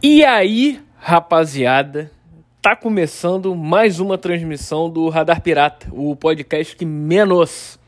E 0.00 0.24
aí, 0.24 0.80
rapaziada, 0.96 2.08
tá 2.62 2.76
começando 2.76 3.52
mais 3.56 3.98
uma 3.98 4.16
transmissão 4.16 4.88
do 4.88 5.08
Radar 5.08 5.42
Pirata, 5.42 5.88
o 5.90 6.14
podcast 6.14 6.76
que 6.76 6.84
menos 6.84 7.80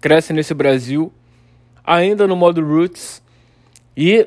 cresce 0.00 0.32
nesse 0.32 0.54
Brasil, 0.54 1.12
ainda 1.84 2.26
no 2.26 2.34
modo 2.34 2.66
Roots. 2.66 3.22
E 3.94 4.26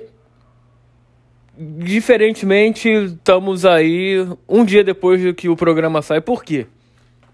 diferentemente, 1.58 2.88
estamos 2.88 3.66
aí 3.66 4.18
um 4.48 4.64
dia 4.64 4.84
depois 4.84 5.20
do 5.24 5.34
que 5.34 5.50
o 5.50 5.56
programa 5.56 6.04
sai. 6.04 6.22
Por 6.22 6.44
quê? 6.44 6.68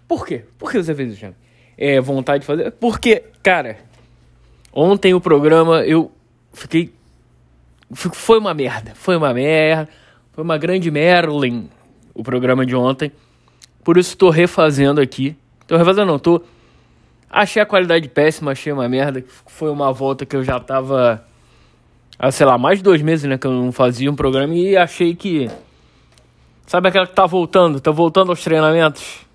Por 0.07 0.25
quê? 0.25 0.45
Por 0.57 0.71
que 0.71 0.81
você 0.81 0.95
fez 0.95 1.11
isso, 1.11 1.35
É 1.77 1.99
vontade 1.99 2.39
de 2.39 2.47
fazer? 2.47 2.71
Porque, 2.71 3.21
cara, 3.43 3.79
ontem 4.71 5.13
o 5.13 5.19
programa 5.19 5.83
eu 5.83 6.09
fiquei 6.53 6.93
foi 7.93 8.39
uma 8.39 8.53
merda. 8.53 8.93
Foi 8.95 9.15
uma 9.15 9.33
merda. 9.33 9.89
Foi 10.31 10.43
uma 10.43 10.57
grande 10.57 10.89
Merlin 10.89 11.69
o 12.13 12.23
programa 12.23 12.65
de 12.65 12.75
ontem. 12.75 13.11
Por 13.83 13.97
isso 13.97 14.09
estou 14.11 14.29
refazendo 14.29 15.01
aqui. 15.01 15.35
Tô 15.67 15.77
refazendo 15.77 16.07
não, 16.07 16.19
tô. 16.19 16.41
Achei 17.29 17.61
a 17.61 17.65
qualidade 17.65 18.07
péssima, 18.09 18.51
achei 18.51 18.71
uma 18.71 18.87
merda. 18.87 19.23
Foi 19.47 19.69
uma 19.69 19.91
volta 19.91 20.25
que 20.25 20.35
eu 20.35 20.43
já 20.43 20.59
tava. 20.59 21.25
Há, 22.17 22.31
sei 22.31 22.45
lá, 22.45 22.57
mais 22.57 22.79
de 22.79 22.83
dois 22.83 23.01
meses, 23.01 23.27
né? 23.27 23.37
Que 23.37 23.47
eu 23.47 23.51
não 23.51 23.71
fazia 23.71 24.09
um 24.09 24.15
programa 24.15 24.53
e 24.53 24.77
achei 24.77 25.15
que. 25.15 25.49
Sabe 26.65 26.87
aquela 26.87 27.07
que 27.07 27.13
tá 27.13 27.25
voltando? 27.25 27.79
Tá 27.79 27.91
voltando 27.91 28.29
aos 28.29 28.43
treinamentos? 28.43 29.25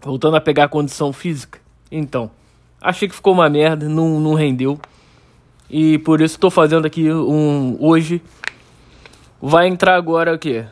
Voltando 0.00 0.36
a 0.36 0.40
pegar 0.40 0.64
a 0.64 0.68
condição 0.68 1.12
física? 1.12 1.60
Então. 1.90 2.30
Achei 2.80 3.08
que 3.08 3.14
ficou 3.14 3.32
uma 3.32 3.48
merda, 3.48 3.88
não, 3.88 4.20
não 4.20 4.34
rendeu. 4.34 4.78
E 5.70 5.98
por 5.98 6.20
isso 6.20 6.36
estou 6.36 6.50
fazendo 6.50 6.86
aqui 6.86 7.12
um 7.12 7.76
hoje. 7.80 8.22
Vai 9.40 9.68
entrar 9.68 9.96
agora 9.96 10.34
o 10.34 10.38
quê? 10.38 10.64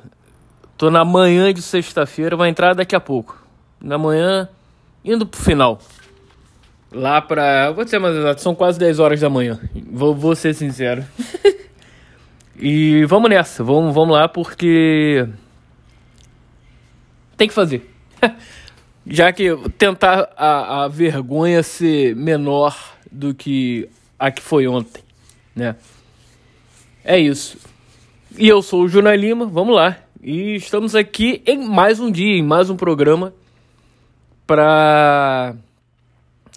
Tô 0.76 0.90
na 0.90 1.04
manhã 1.04 1.52
de 1.52 1.62
sexta-feira, 1.62 2.36
vai 2.36 2.48
entrar 2.48 2.74
daqui 2.74 2.96
a 2.96 3.00
pouco. 3.00 3.42
Na 3.80 3.98
manhã, 3.98 4.48
indo 5.04 5.26
pro 5.26 5.40
final. 5.40 5.78
Lá 6.92 7.20
pra. 7.20 7.70
Vou 7.72 7.84
dizer 7.84 7.98
mais 7.98 8.16
exato, 8.16 8.40
são 8.40 8.54
quase 8.54 8.78
10 8.78 8.98
horas 8.98 9.20
da 9.20 9.28
manhã. 9.28 9.60
Vou, 9.90 10.14
vou 10.14 10.34
ser 10.34 10.54
sincero. 10.54 11.04
e 12.58 13.04
vamos 13.04 13.28
nessa, 13.28 13.62
vamos, 13.62 13.94
vamos 13.94 14.16
lá 14.16 14.28
porque. 14.28 15.28
Tem 17.36 17.48
que 17.48 17.54
fazer. 17.54 17.90
Já 19.06 19.32
que 19.32 19.56
tentar 19.78 20.30
a, 20.36 20.84
a 20.84 20.88
vergonha 20.88 21.62
ser 21.62 22.16
menor 22.16 22.76
do 23.10 23.32
que 23.34 23.88
a 24.18 24.30
que 24.30 24.42
foi 24.42 24.66
ontem, 24.66 25.02
né? 25.54 25.76
É 27.04 27.18
isso. 27.18 27.58
E 28.36 28.48
eu 28.48 28.60
sou 28.62 28.82
o 28.82 28.88
Juna 28.88 29.14
Lima, 29.14 29.46
vamos 29.46 29.74
lá. 29.74 29.98
E 30.22 30.56
estamos 30.56 30.94
aqui 30.94 31.42
em 31.46 31.66
mais 31.68 32.00
um 32.00 32.10
dia, 32.10 32.36
em 32.36 32.42
mais 32.42 32.68
um 32.68 32.76
programa 32.76 33.32
pra 34.46 35.54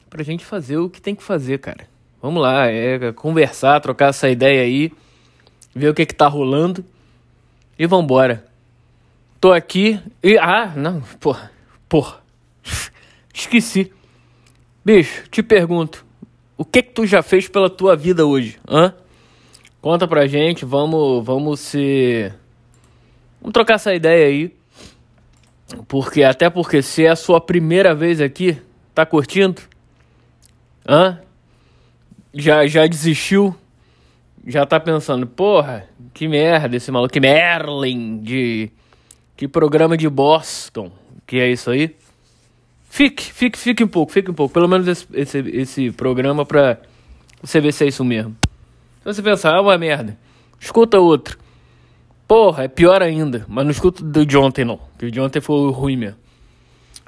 pra 0.10 0.24
gente 0.24 0.44
fazer 0.44 0.78
o 0.78 0.90
que 0.90 1.02
tem 1.02 1.14
que 1.14 1.24
fazer, 1.24 1.60
cara. 1.60 1.88
Vamos 2.22 2.42
lá, 2.42 2.68
é 2.68 3.12
conversar, 3.14 3.80
trocar 3.80 4.10
essa 4.10 4.30
ideia 4.30 4.64
aí, 4.64 4.92
ver 5.74 5.90
o 5.90 5.94
que 5.94 6.06
que 6.06 6.16
tá 6.16 6.28
rolando 6.28 6.84
e 7.78 7.86
vambora. 7.86 8.46
Tô 9.40 9.54
aqui 9.54 10.00
e 10.22 10.38
ah, 10.38 10.74
não, 10.76 11.02
porra, 11.20 11.52
porra. 11.88 12.20
Esqueci. 13.34 13.92
Bicho, 14.84 15.30
te 15.30 15.44
pergunto, 15.44 16.06
o 16.60 16.66
que 16.66 16.84
que 16.84 16.92
tu 16.92 17.06
já 17.08 17.24
fez 17.24 17.48
pela 17.48 17.70
tua 17.70 17.96
vida 17.96 18.26
hoje? 18.26 18.60
Hã? 18.70 18.94
Conta 19.82 20.06
pra 20.06 20.28
gente, 20.28 20.66
vamos, 20.66 21.26
vamos 21.26 21.62
se 21.62 22.30
Vamos 23.40 23.54
trocar 23.54 23.76
essa 23.76 23.94
ideia 23.94 24.28
aí. 24.28 24.54
Porque 25.88 26.22
até 26.22 26.50
porque 26.50 26.82
se 26.82 27.06
é 27.06 27.10
a 27.10 27.16
sua 27.16 27.40
primeira 27.40 27.96
vez 27.96 28.20
aqui, 28.20 28.58
tá 28.94 29.06
curtindo? 29.06 29.62
Hã? 30.86 31.20
Já 32.34 32.68
já 32.68 32.86
desistiu? 32.86 33.56
Já 34.46 34.66
tá 34.66 34.82
pensando, 34.82 35.26
porra, 35.26 35.88
que 36.14 36.28
merda 36.28 36.76
esse 36.76 36.92
maluco, 36.92 37.14
que 37.14 37.22
Merlin 37.22 38.18
de 38.18 38.70
que 39.38 39.48
programa 39.48 39.96
de 39.96 40.10
Boston, 40.10 40.92
que 41.26 41.40
é 41.40 41.50
isso 41.50 41.72
aí? 41.72 41.96
Fique, 42.90 43.32
fique, 43.32 43.58
fique 43.58 43.84
um 43.84 43.88
pouco, 43.88 44.12
fique 44.12 44.32
um 44.32 44.34
pouco. 44.34 44.52
Pelo 44.52 44.68
menos 44.68 44.88
esse, 44.88 45.08
esse, 45.14 45.38
esse 45.38 45.92
programa 45.92 46.44
pra 46.44 46.80
você 47.42 47.62
ver 47.62 47.72
se 47.72 47.86
é 47.86 47.88
isso 47.88 48.04
mesmo. 48.04 48.36
Se 49.00 49.06
você 49.06 49.22
pensar, 49.22 49.56
ah, 49.56 49.62
uma 49.62 49.78
merda, 49.78 50.18
escuta 50.60 51.00
outro. 51.00 51.38
Porra, 52.28 52.64
é 52.64 52.68
pior 52.68 53.02
ainda. 53.02 53.46
Mas 53.48 53.64
não 53.64 53.72
escuta 53.72 54.04
do 54.04 54.26
de 54.26 54.36
ontem, 54.36 54.66
não. 54.66 54.80
Que 54.98 55.06
o 55.06 55.12
de 55.12 55.22
ontem 55.22 55.40
foi 55.40 55.72
ruim 55.72 55.96
mesmo. 55.96 56.18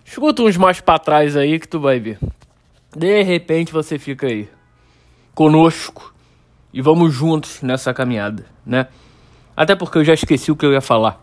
Escuta 0.06 0.44
uns 0.44 0.56
mais 0.56 0.80
pra 0.80 1.00
trás 1.00 1.36
aí 1.36 1.60
que 1.60 1.68
tu 1.68 1.80
vai 1.80 2.00
ver. 2.00 2.20
De 2.96 3.24
repente 3.24 3.74
você 3.74 3.98
fica 3.98 4.28
aí. 4.28 4.48
Conosco. 5.34 6.14
E 6.74 6.82
vamos 6.82 7.14
juntos 7.14 7.62
nessa 7.62 7.94
caminhada, 7.94 8.46
né? 8.66 8.88
Até 9.58 9.76
porque 9.76 9.98
eu 9.98 10.06
já 10.06 10.14
esqueci 10.14 10.52
o 10.52 10.56
que 10.56 10.66
eu 10.66 10.72
ia 10.72 10.82
falar. 10.82 11.22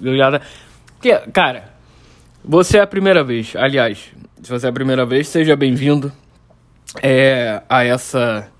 Eu 0.00 0.16
já... 0.16 0.40
Porque, 0.94 1.14
cara, 1.30 1.71
você 2.44 2.78
é 2.78 2.80
a 2.80 2.86
primeira 2.86 3.22
vez, 3.22 3.54
aliás, 3.56 4.12
se 4.42 4.50
você 4.50 4.66
é 4.66 4.70
a 4.70 4.72
primeira 4.72 5.06
vez, 5.06 5.28
seja 5.28 5.54
bem-vindo 5.54 6.12
é, 7.02 7.62
a 7.68 7.84
essa 7.84 8.50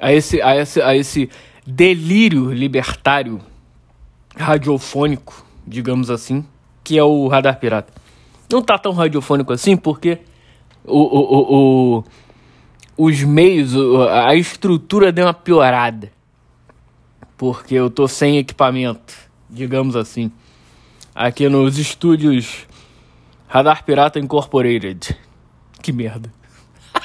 a 0.00 0.12
esse 0.12 0.40
a 0.40 0.56
esse 0.56 0.80
a 0.80 0.96
esse 0.96 1.30
delírio 1.66 2.50
libertário 2.52 3.40
radiofônico, 4.34 5.44
digamos 5.66 6.10
assim, 6.10 6.44
que 6.82 6.96
é 6.98 7.04
o 7.04 7.28
Radar 7.28 7.58
Pirata. 7.60 7.92
Não 8.50 8.62
tá 8.62 8.78
tão 8.78 8.92
radiofônico 8.92 9.52
assim 9.52 9.76
porque 9.76 10.18
o, 10.84 10.98
o, 10.98 11.36
o, 11.36 11.98
o 11.98 12.04
os 12.96 13.22
meios, 13.22 13.72
a 14.10 14.34
estrutura 14.34 15.10
deu 15.10 15.24
uma 15.24 15.32
piorada. 15.32 16.12
Porque 17.36 17.74
eu 17.74 17.88
tô 17.88 18.06
sem 18.06 18.36
equipamento, 18.36 19.14
digamos 19.48 19.96
assim. 19.96 20.30
Aqui 21.14 21.48
nos 21.48 21.78
estúdios 21.78 22.66
Radar 23.50 23.84
Pirata 23.84 24.20
Incorporated. 24.20 25.16
Que 25.82 25.92
merda. 25.92 26.32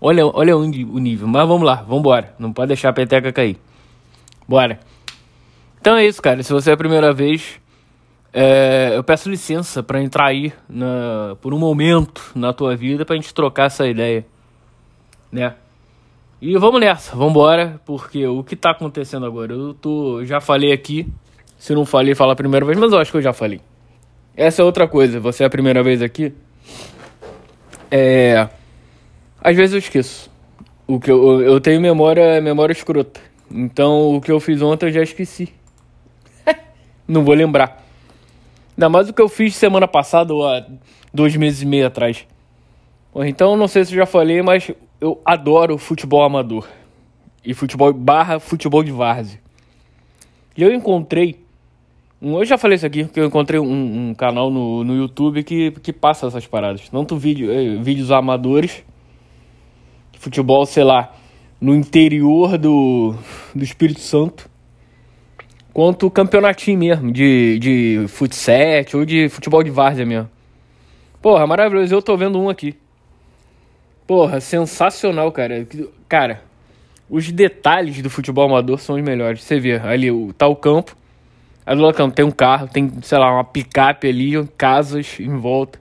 olha, 0.00 0.24
olha 0.24 0.56
o 0.56 0.64
nível. 0.64 1.26
Mas 1.26 1.48
vamos 1.48 1.66
lá, 1.66 1.74
vamos 1.82 1.98
embora. 1.98 2.32
Não 2.38 2.52
pode 2.52 2.68
deixar 2.68 2.90
a 2.90 2.92
peteca 2.92 3.32
cair. 3.32 3.58
Bora. 4.46 4.78
Então 5.80 5.96
é 5.96 6.06
isso, 6.06 6.22
cara. 6.22 6.40
Se 6.44 6.52
você 6.52 6.70
é 6.70 6.74
a 6.74 6.76
primeira 6.76 7.12
vez, 7.12 7.60
é, 8.32 8.92
eu 8.94 9.02
peço 9.02 9.28
licença 9.28 9.82
para 9.82 10.00
entrar 10.00 10.26
aí 10.26 10.52
na, 10.68 11.36
por 11.40 11.52
um 11.52 11.58
momento 11.58 12.22
na 12.36 12.52
tua 12.52 12.76
vida 12.76 13.04
pra 13.04 13.16
gente 13.16 13.34
trocar 13.34 13.66
essa 13.66 13.84
ideia, 13.88 14.24
né? 15.32 15.56
E 16.40 16.56
vamos 16.56 16.80
nessa, 16.80 17.16
vamos 17.16 17.30
embora, 17.30 17.80
porque 17.84 18.24
o 18.28 18.44
que 18.44 18.54
tá 18.54 18.70
acontecendo 18.70 19.26
agora? 19.26 19.52
Eu 19.52 19.74
tô, 19.74 20.24
já 20.24 20.40
falei 20.40 20.72
aqui, 20.72 21.12
se 21.58 21.74
não 21.74 21.84
falei, 21.84 22.14
fala 22.14 22.34
a 22.34 22.36
primeira 22.36 22.64
vez, 22.64 22.78
mas 22.78 22.92
eu 22.92 23.00
acho 23.00 23.10
que 23.10 23.16
eu 23.16 23.22
já 23.22 23.32
falei. 23.32 23.60
Essa 24.36 24.62
é 24.62 24.64
outra 24.64 24.88
coisa, 24.88 25.20
você 25.20 25.44
é 25.44 25.46
a 25.46 25.50
primeira 25.50 25.82
vez 25.82 26.02
aqui. 26.02 26.32
É. 27.90 28.48
Às 29.40 29.56
vezes 29.56 29.72
eu 29.74 29.78
esqueço. 29.78 30.30
O 30.86 30.98
que 30.98 31.10
eu, 31.10 31.40
eu 31.40 31.60
tenho 31.60 31.80
memória, 31.80 32.40
memória 32.40 32.72
escrota. 32.72 33.20
Então 33.50 34.16
o 34.16 34.20
que 34.20 34.32
eu 34.32 34.40
fiz 34.40 34.60
ontem 34.60 34.86
eu 34.86 34.92
já 34.92 35.02
esqueci. 35.02 35.52
não 37.06 37.24
vou 37.24 37.34
lembrar. 37.34 37.84
Ainda 38.76 38.88
mais 38.88 39.08
o 39.08 39.12
que 39.12 39.22
eu 39.22 39.28
fiz 39.28 39.54
semana 39.54 39.86
passada 39.86 40.34
ou 40.34 40.46
há 40.46 40.66
dois 41.12 41.36
meses 41.36 41.62
e 41.62 41.66
meio 41.66 41.86
atrás. 41.86 42.26
Então 43.14 43.56
não 43.56 43.68
sei 43.68 43.84
se 43.84 43.92
eu 43.92 43.98
já 43.98 44.06
falei, 44.06 44.42
mas 44.42 44.72
eu 45.00 45.20
adoro 45.24 45.78
futebol 45.78 46.24
amador. 46.24 46.66
E 47.44 47.54
futebol 47.54 47.92
barra 47.92 48.40
futebol 48.40 48.82
de 48.82 48.90
várzea. 48.90 49.38
E 50.56 50.62
eu 50.62 50.74
encontrei 50.74 51.43
eu 52.24 52.44
já 52.46 52.56
falei 52.56 52.76
isso 52.76 52.86
aqui, 52.86 53.04
que 53.04 53.20
eu 53.20 53.26
encontrei 53.26 53.60
um, 53.60 54.08
um, 54.08 54.14
canal 54.14 54.50
no, 54.50 54.82
no 54.82 54.96
YouTube 54.96 55.42
que, 55.42 55.72
que 55.72 55.92
passa 55.92 56.26
essas 56.26 56.46
paradas. 56.46 56.88
Tanto 56.88 57.18
vídeo, 57.18 57.52
eh, 57.52 57.76
vídeos 57.82 58.10
amadores, 58.10 58.82
futebol, 60.18 60.64
sei 60.64 60.84
lá, 60.84 61.12
no 61.60 61.74
interior 61.74 62.56
do, 62.56 63.14
do 63.54 63.62
Espírito 63.62 64.00
Santo, 64.00 64.48
quanto 65.70 66.10
campeonatinho 66.10 66.78
mesmo, 66.78 67.12
de, 67.12 67.58
de 67.58 68.04
futsal 68.08 68.84
ou 68.94 69.04
de 69.04 69.28
futebol 69.28 69.62
de 69.62 69.70
várzea 69.70 70.06
mesmo. 70.06 70.30
Porra, 71.20 71.46
maravilhoso, 71.46 71.94
eu 71.94 72.00
tô 72.00 72.16
vendo 72.16 72.40
um 72.40 72.48
aqui. 72.48 72.74
Porra, 74.06 74.40
sensacional, 74.40 75.30
cara. 75.30 75.66
Cara, 76.08 76.42
os 77.08 77.30
detalhes 77.30 78.00
do 78.00 78.08
futebol 78.08 78.46
amador 78.46 78.78
são 78.78 78.96
os 78.96 79.02
melhores. 79.02 79.42
Você 79.42 79.60
vê 79.60 79.74
ali, 79.74 80.08
tá 80.38 80.46
o 80.46 80.56
campo 80.56 80.96
Aí 81.66 81.74
do 81.74 81.82
lado 81.82 82.12
tem 82.12 82.24
um 82.24 82.30
carro, 82.30 82.68
tem, 82.68 82.92
sei 83.02 83.18
lá, 83.18 83.32
uma 83.32 83.44
picape 83.44 84.06
ali, 84.06 84.32
casas 84.56 85.18
em 85.18 85.36
volta. 85.36 85.78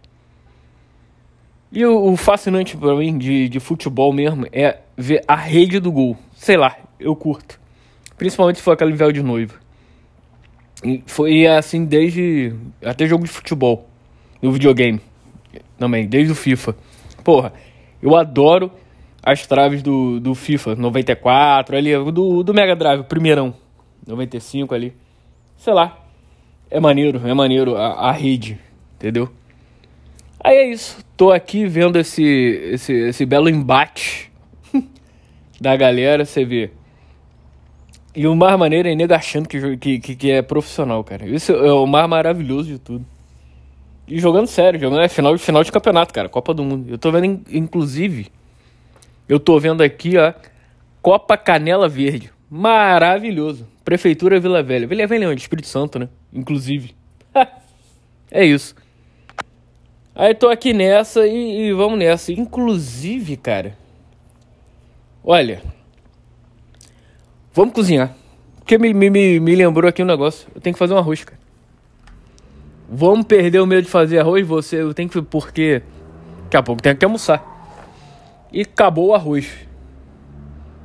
E 1.71 1.83
o, 1.85 2.11
o 2.11 2.15
fascinante 2.15 2.77
para 2.77 2.95
mim 2.95 3.17
de, 3.17 3.49
de 3.49 3.59
futebol 3.59 4.13
mesmo 4.13 4.47
é 4.51 4.79
ver 4.95 5.23
a 5.27 5.35
rede 5.35 5.79
do 5.79 5.91
gol. 5.91 6.17
Sei 6.35 6.55
lá, 6.55 6.77
eu 6.99 7.15
curto. 7.15 7.59
Principalmente 8.17 8.57
se 8.57 8.61
for 8.61 8.71
aquela 8.71 8.91
véu 8.91 9.11
de 9.11 9.23
noiva. 9.23 9.55
foi 11.05 11.47
assim 11.47 11.83
desde. 11.83 12.53
Até 12.83 13.07
jogo 13.07 13.25
de 13.25 13.31
futebol. 13.31 13.89
No 14.41 14.51
videogame. 14.51 15.01
Também, 15.77 16.07
desde 16.07 16.31
o 16.31 16.35
FIFA. 16.35 16.75
Porra, 17.23 17.53
eu 18.01 18.15
adoro 18.15 18.71
as 19.23 19.47
traves 19.47 19.81
do, 19.81 20.19
do 20.19 20.35
FIFA 20.35 20.75
94, 20.75 21.75
ali, 21.75 21.91
do, 22.11 22.43
do 22.43 22.53
Mega 22.53 22.75
Drive, 22.75 23.03
primeirão. 23.05 23.53
95 24.05 24.75
ali. 24.75 24.93
Sei 25.63 25.71
lá. 25.71 25.97
É 26.69 26.77
maneiro, 26.77 27.25
é 27.25 27.33
maneiro 27.33 27.77
a, 27.77 28.09
a 28.09 28.11
rede, 28.11 28.59
entendeu? 28.95 29.29
Aí 30.37 30.57
é 30.57 30.69
isso. 30.69 30.97
Tô 31.15 31.31
aqui 31.31 31.65
vendo 31.65 31.97
esse, 31.97 32.21
esse, 32.21 32.91
esse 32.91 33.25
belo 33.25 33.47
embate 33.47 34.29
da 35.61 35.73
galera, 35.77 36.25
você 36.25 36.43
vê. 36.43 36.69
E 38.13 38.27
o 38.27 38.35
mais 38.35 38.59
maneiro 38.59 38.89
é 38.89 38.93
nego 38.93 39.13
achando 39.13 39.47
que, 39.47 39.77
que, 39.77 40.15
que 40.17 40.31
é 40.31 40.41
profissional, 40.41 41.01
cara. 41.01 41.25
Isso 41.25 41.53
é 41.53 41.71
o 41.71 41.87
mais 41.87 42.09
maravilhoso 42.09 42.67
de 42.67 42.77
tudo. 42.77 43.05
E 44.05 44.19
jogando 44.19 44.47
sério, 44.47 44.77
jogando 44.77 45.01
é 45.01 45.07
final, 45.07 45.37
final 45.37 45.63
de 45.63 45.71
campeonato, 45.71 46.13
cara. 46.13 46.27
Copa 46.27 46.53
do 46.53 46.65
Mundo. 46.65 46.89
Eu 46.89 46.97
tô 46.97 47.09
vendo, 47.09 47.41
inclusive, 47.49 48.27
eu 49.29 49.39
tô 49.39 49.57
vendo 49.61 49.81
aqui, 49.81 50.17
ó, 50.17 50.33
Copa 51.01 51.37
Canela 51.37 51.87
Verde. 51.87 52.33
Maravilhoso. 52.49 53.71
Prefeitura 53.83 54.39
Vila 54.39 54.63
Velha. 54.63 54.87
Vila 54.87 55.05
Velha 55.05 55.25
é 55.25 55.27
onde? 55.27 55.41
Espírito 55.41 55.67
Santo, 55.67 55.99
né? 55.99 56.07
Inclusive. 56.31 56.95
é 58.31 58.45
isso. 58.45 58.75
Aí 60.15 60.33
tô 60.33 60.47
aqui 60.47 60.73
nessa 60.73 61.25
e, 61.27 61.67
e 61.67 61.73
vamos 61.73 61.97
nessa. 61.99 62.31
Inclusive, 62.31 63.35
cara. 63.35 63.77
Olha. 65.23 65.61
Vamos 67.53 67.73
cozinhar. 67.73 68.15
Porque 68.59 68.77
me, 68.77 68.93
me, 68.93 69.39
me 69.39 69.55
lembrou 69.55 69.89
aqui 69.89 70.01
um 70.01 70.05
negócio. 70.05 70.47
Eu 70.55 70.61
tenho 70.61 70.73
que 70.73 70.79
fazer 70.79 70.93
um 70.93 70.97
arroz, 70.97 71.23
cara. 71.23 71.39
Vamos 72.89 73.25
perder 73.25 73.59
o 73.59 73.65
medo 73.65 73.83
de 73.83 73.89
fazer 73.89 74.19
arroz? 74.19 74.45
Você, 74.47 74.81
eu 74.81 74.93
tenho 74.93 75.09
que. 75.09 75.21
Porque. 75.21 75.81
Daqui 76.43 76.57
a 76.57 76.63
pouco 76.63 76.81
tem 76.81 76.95
que 76.95 77.03
almoçar. 77.03 77.43
E 78.51 78.61
acabou 78.61 79.07
o 79.07 79.13
arroz. 79.15 79.49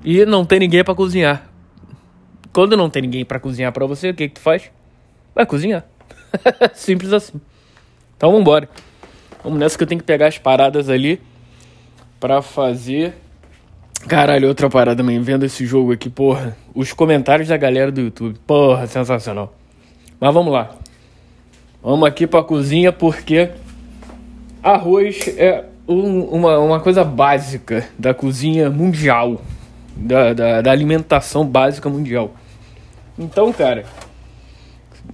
E 0.03 0.25
não 0.25 0.45
tem 0.45 0.59
ninguém 0.59 0.83
para 0.83 0.95
cozinhar. 0.95 1.48
Quando 2.59 2.77
não 2.77 2.91
tem 2.91 3.03
ninguém 3.03 3.25
para 3.25 3.39
cozinhar 3.39 3.71
para 3.71 3.87
você, 3.87 4.11
o 4.11 4.15
que, 4.15 4.27
que 4.27 4.35
tu 4.35 4.41
faz? 4.41 4.69
Vai 5.33 5.47
cozinhar. 5.47 5.85
Simples 6.75 7.13
assim. 7.13 7.41
Então 8.17 8.33
vambora. 8.33 8.69
Vamos 9.45 9.61
nessa 9.61 9.79
que 9.79 9.85
eu 9.85 9.87
tenho 9.87 10.01
que 10.01 10.05
pegar 10.05 10.27
as 10.27 10.39
paradas 10.39 10.89
ali 10.89 11.21
para 12.19 12.43
fazer 12.43 13.15
Caralho, 14.09 14.49
outra 14.49 14.69
parada 14.69 14.97
também, 14.97 15.21
vendo 15.21 15.47
esse 15.47 15.65
jogo 15.65 15.93
aqui, 15.93 16.11
porra. 16.11 16.57
Os 16.75 16.93
comentários 16.93 17.47
da 17.47 17.57
galera 17.57 17.93
do 17.93 18.01
YouTube, 18.01 18.37
porra, 18.45 18.89
sensacional. 18.89 19.55
Mas 20.19 20.35
vamos 20.35 20.53
lá. 20.53 20.75
Vamos 21.81 22.09
aqui 22.09 22.27
pra 22.27 22.43
cozinha 22.43 22.91
porque 22.91 23.51
arroz 24.61 25.29
é 25.37 25.65
um, 25.87 26.23
uma, 26.23 26.59
uma 26.59 26.81
coisa 26.81 27.05
básica 27.05 27.89
da 27.97 28.13
cozinha 28.13 28.69
mundial. 28.69 29.41
Da, 29.95 30.33
da, 30.33 30.61
da 30.61 30.73
alimentação 30.73 31.47
básica 31.47 31.89
mundial. 31.89 32.35
Então, 33.19 33.53
cara, 33.53 33.85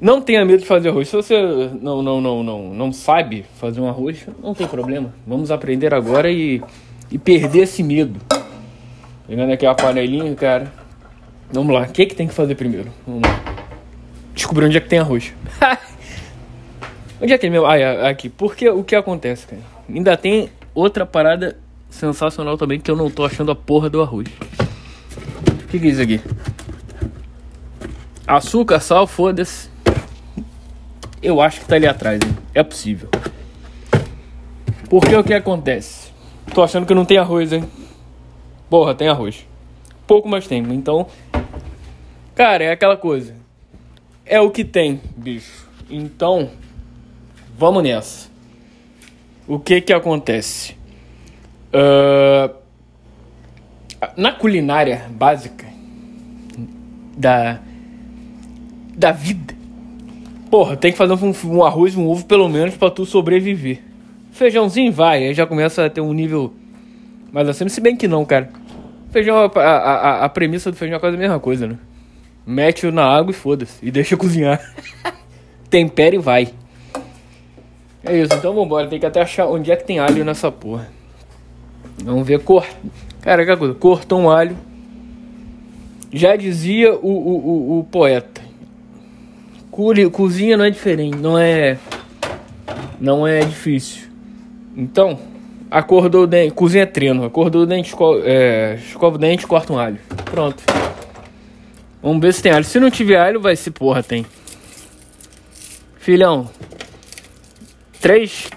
não 0.00 0.20
tenha 0.20 0.44
medo 0.44 0.60
de 0.60 0.66
fazer 0.66 0.88
arroz. 0.90 1.08
Se 1.08 1.16
você 1.16 1.40
não, 1.80 2.02
não, 2.02 2.20
não, 2.20 2.42
não, 2.42 2.74
não 2.74 2.92
sabe 2.92 3.44
fazer 3.58 3.80
um 3.80 3.88
arroz, 3.88 4.26
não 4.42 4.54
tem 4.54 4.66
problema. 4.66 5.14
Vamos 5.26 5.50
aprender 5.50 5.94
agora 5.94 6.30
e, 6.30 6.62
e 7.10 7.18
perder 7.18 7.60
esse 7.60 7.82
medo. 7.82 8.20
Pegando 9.26 9.52
aqui 9.52 9.64
a 9.64 9.74
panelinha, 9.74 10.34
cara. 10.34 10.70
Vamos 11.50 11.72
lá, 11.72 11.82
o 11.82 11.88
que, 11.88 12.06
que 12.06 12.14
tem 12.14 12.26
que 12.26 12.34
fazer 12.34 12.54
primeiro? 12.56 12.90
Vamos 13.06 13.22
lá. 13.22 13.40
Descobrir 14.34 14.66
onde 14.66 14.76
é 14.76 14.80
que 14.80 14.88
tem 14.88 14.98
arroz. 14.98 15.32
onde 17.22 17.32
é 17.32 17.38
que 17.38 17.46
é 17.46 17.50
meu? 17.50 17.66
Ah, 17.66 17.78
é, 17.78 18.08
aqui. 18.08 18.28
Porque 18.28 18.68
o 18.68 18.82
que 18.82 18.96
acontece, 18.96 19.46
cara? 19.46 19.62
Ainda 19.88 20.16
tem 20.16 20.50
outra 20.74 21.06
parada 21.06 21.56
sensacional 21.88 22.58
também 22.58 22.80
que 22.80 22.90
eu 22.90 22.96
não 22.96 23.08
tô 23.08 23.24
achando 23.24 23.52
a 23.52 23.54
porra 23.54 23.88
do 23.88 24.02
arroz. 24.02 24.26
O 24.28 25.68
que, 25.68 25.78
que 25.78 25.86
é 25.86 25.90
isso 25.90 26.02
aqui? 26.02 26.20
Açúcar, 28.26 28.80
sal, 28.80 29.06
foda-se. 29.06 29.68
Eu 31.22 31.42
acho 31.42 31.60
que 31.60 31.66
tá 31.66 31.76
ali 31.76 31.86
atrás, 31.86 32.20
hein? 32.24 32.36
É 32.54 32.62
possível. 32.62 33.10
Porque 34.88 35.14
o 35.14 35.22
que 35.22 35.34
acontece? 35.34 36.10
Tô 36.54 36.62
achando 36.62 36.86
que 36.86 36.94
não 36.94 37.04
tem 37.04 37.18
arroz, 37.18 37.52
hein? 37.52 37.64
Porra, 38.70 38.94
tem 38.94 39.08
arroz. 39.08 39.46
Pouco 40.06 40.26
mais 40.26 40.46
tem. 40.46 40.62
Então, 40.72 41.06
cara, 42.34 42.64
é 42.64 42.72
aquela 42.72 42.96
coisa. 42.96 43.34
É 44.24 44.40
o 44.40 44.50
que 44.50 44.64
tem, 44.64 45.02
bicho. 45.16 45.68
Então, 45.90 46.50
vamos 47.58 47.82
nessa. 47.82 48.30
O 49.46 49.58
que 49.58 49.82
que 49.82 49.92
acontece? 49.92 50.76
Uh, 51.74 52.54
na 54.16 54.32
culinária 54.32 55.06
básica 55.10 55.66
da 57.16 57.60
da 58.96 59.12
vida, 59.12 59.54
porra, 60.50 60.76
tem 60.76 60.92
que 60.92 60.98
fazer 60.98 61.12
um, 61.12 61.34
um 61.46 61.64
arroz 61.64 61.96
um 61.96 62.08
ovo 62.08 62.24
pelo 62.26 62.48
menos 62.48 62.76
para 62.76 62.90
tu 62.90 63.04
sobreviver. 63.04 63.80
Feijãozinho 64.32 64.92
vai, 64.92 65.26
aí 65.26 65.34
já 65.34 65.46
começa 65.46 65.84
a 65.84 65.90
ter 65.90 66.00
um 66.00 66.12
nível 66.12 66.52
mais 67.32 67.48
acima. 67.48 67.70
Se 67.70 67.80
bem 67.80 67.96
que 67.96 68.08
não, 68.08 68.24
cara. 68.24 68.50
Feijão, 69.10 69.36
a, 69.36 69.60
a, 69.60 70.24
a 70.24 70.28
premissa 70.28 70.70
do 70.70 70.76
feijão 70.76 70.96
é 70.96 71.00
quase 71.00 71.16
a 71.16 71.18
mesma 71.18 71.38
coisa, 71.38 71.68
né? 71.68 71.78
Mete-o 72.46 72.92
na 72.92 73.04
água 73.04 73.30
e 73.30 73.34
foda-se. 73.34 73.78
E 73.80 73.90
deixa 73.90 74.16
cozinhar. 74.18 74.60
Tempera 75.70 76.16
e 76.16 76.18
vai. 76.18 76.48
É 78.04 78.16
isso, 78.16 78.34
então 78.34 78.54
vambora. 78.54 78.88
Tem 78.88 79.00
que 79.00 79.06
até 79.06 79.22
achar 79.22 79.46
onde 79.46 79.72
é 79.72 79.76
que 79.76 79.84
tem 79.84 79.98
alho 79.98 80.24
nessa 80.24 80.50
porra. 80.50 80.88
Vamos 82.04 82.26
ver 82.26 82.40
cor. 82.40 82.66
Cara, 83.20 83.46
que 83.46 83.56
coisa. 83.56 83.74
Cortou 83.74 84.20
um 84.20 84.30
alho. 84.30 84.56
Já 86.12 86.36
dizia 86.36 86.94
o, 86.94 87.08
o, 87.08 87.48
o, 87.48 87.78
o 87.80 87.84
poeta. 87.84 88.33
Cozinha 90.10 90.56
não 90.56 90.64
é 90.64 90.70
diferente. 90.70 91.16
Não 91.16 91.38
é. 91.38 91.78
Não 93.00 93.26
é 93.26 93.40
difícil. 93.40 94.08
Então, 94.76 95.18
Acordou 95.74 96.22
o 96.22 96.26
dente, 96.28 96.54
cozinha 96.54 96.86
treino. 96.86 97.24
Acordou 97.24 97.62
o 97.62 97.66
dente, 97.66 97.88
esco, 97.88 98.20
é, 98.22 98.76
escova 98.76 99.16
o 99.16 99.18
dente, 99.18 99.44
corta 99.44 99.72
um 99.72 99.78
alho. 99.78 99.98
Pronto. 100.24 100.62
Vamos 102.00 102.20
ver 102.22 102.32
se 102.32 102.40
tem 102.40 102.52
alho. 102.52 102.64
Se 102.64 102.78
não 102.78 102.92
tiver 102.92 103.16
alho, 103.16 103.40
vai 103.40 103.56
ser 103.56 103.72
porra, 103.72 104.00
tem. 104.00 104.24
Filhão. 105.96 106.48
Três. 108.00 108.48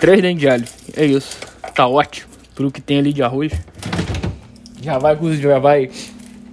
Três 0.00 0.22
dentes 0.22 0.40
de 0.40 0.48
alho. 0.48 0.64
É 0.96 1.04
isso. 1.04 1.38
Tá 1.74 1.86
ótimo. 1.86 2.30
Pro 2.54 2.70
que 2.70 2.80
tem 2.80 2.98
ali 2.98 3.12
de 3.12 3.22
arroz. 3.22 3.52
Já 4.80 4.96
vai 4.96 5.18
já 5.38 5.58
vai. 5.58 5.90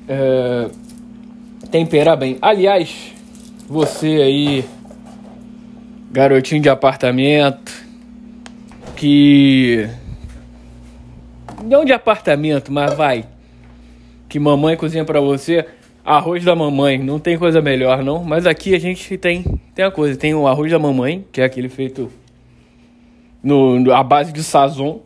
É, 0.09 0.69
temperar 1.71 2.17
bem. 2.17 2.37
Aliás, 2.41 3.13
você 3.67 4.07
aí. 4.07 4.65
Garotinho 6.11 6.61
de 6.61 6.69
apartamento 6.69 7.73
que. 8.95 9.87
Não 11.63 11.83
de 11.83 11.93
apartamento, 11.93 12.71
mas 12.71 12.93
vai. 12.93 13.25
Que 14.29 14.39
mamãe 14.39 14.77
cozinha 14.77 15.05
para 15.05 15.19
você. 15.19 15.65
Arroz 16.03 16.43
da 16.43 16.55
mamãe, 16.55 16.99
não 16.99 17.19
tem 17.19 17.37
coisa 17.37 17.61
melhor 17.61 18.03
não. 18.03 18.23
Mas 18.23 18.45
aqui 18.45 18.75
a 18.75 18.79
gente 18.79 19.17
tem, 19.17 19.43
tem 19.73 19.83
a 19.83 19.91
coisa, 19.91 20.17
tem 20.17 20.35
o 20.35 20.47
arroz 20.47 20.71
da 20.71 20.77
mamãe, 20.77 21.25
que 21.31 21.41
é 21.41 21.45
aquele 21.45 21.67
feito 21.67 22.11
no, 23.41 23.91
a 23.91 24.03
base 24.03 24.31
de 24.31 24.43
sazon. 24.43 25.01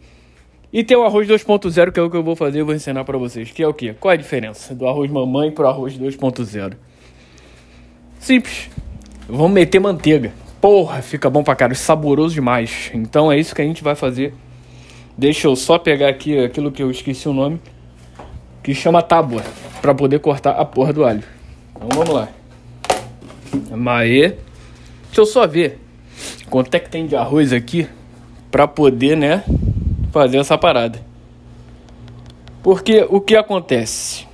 E 0.71 0.83
tem 0.83 0.95
o 0.95 1.03
arroz 1.03 1.27
2.0, 1.27 1.91
que 1.91 1.99
é 1.99 2.03
o 2.03 2.11
que 2.11 2.17
eu 2.17 2.23
vou 2.23 2.35
fazer, 2.35 2.61
eu 2.61 2.65
vou 2.65 2.75
ensinar 2.75 3.03
para 3.03 3.17
vocês. 3.17 3.49
Que 3.49 3.63
é 3.63 3.67
o 3.67 3.73
quê? 3.73 3.95
Qual 3.99 4.11
é 4.11 4.15
a 4.15 4.17
diferença 4.17 4.75
do 4.75 4.87
arroz 4.87 5.09
mamãe 5.09 5.49
pro 5.49 5.67
arroz 5.67 5.97
2.0? 5.97 6.73
Simples. 8.19 8.69
Vamos 9.27 9.51
meter 9.51 9.79
manteiga. 9.79 10.33
Porra, 10.61 11.01
fica 11.01 11.29
bom 11.29 11.41
pra 11.41 11.55
caralho, 11.55 11.77
saboroso 11.77 12.35
demais. 12.35 12.91
Então 12.93 13.31
é 13.31 13.39
isso 13.39 13.55
que 13.55 13.61
a 13.61 13.65
gente 13.65 13.83
vai 13.83 13.95
fazer. 13.95 14.33
Deixa 15.17 15.47
eu 15.47 15.55
só 15.55 15.77
pegar 15.77 16.09
aqui 16.09 16.37
aquilo 16.37 16.71
que 16.71 16.83
eu 16.83 16.91
esqueci 16.91 17.27
o 17.27 17.33
nome, 17.33 17.59
que 18.61 18.73
chama 18.73 19.01
tábua, 19.01 19.43
para 19.81 19.95
poder 19.95 20.19
cortar 20.19 20.51
a 20.51 20.65
porra 20.65 20.93
do 20.93 21.03
alho. 21.03 21.23
Então 21.75 21.89
vamos 21.93 22.13
lá. 22.13 22.29
Maê. 23.75 24.35
Deixa 25.05 25.21
eu 25.21 25.25
só 25.25 25.47
ver 25.47 25.79
quanto 26.49 26.73
é 26.75 26.79
que 26.79 26.89
tem 26.89 27.07
de 27.07 27.15
arroz 27.15 27.51
aqui 27.53 27.87
para 28.51 28.67
poder, 28.67 29.15
né, 29.15 29.43
fazer 30.11 30.37
essa 30.37 30.57
parada. 30.57 31.01
Porque 32.61 33.05
o 33.09 33.21
que 33.21 33.35
acontece? 33.35 34.28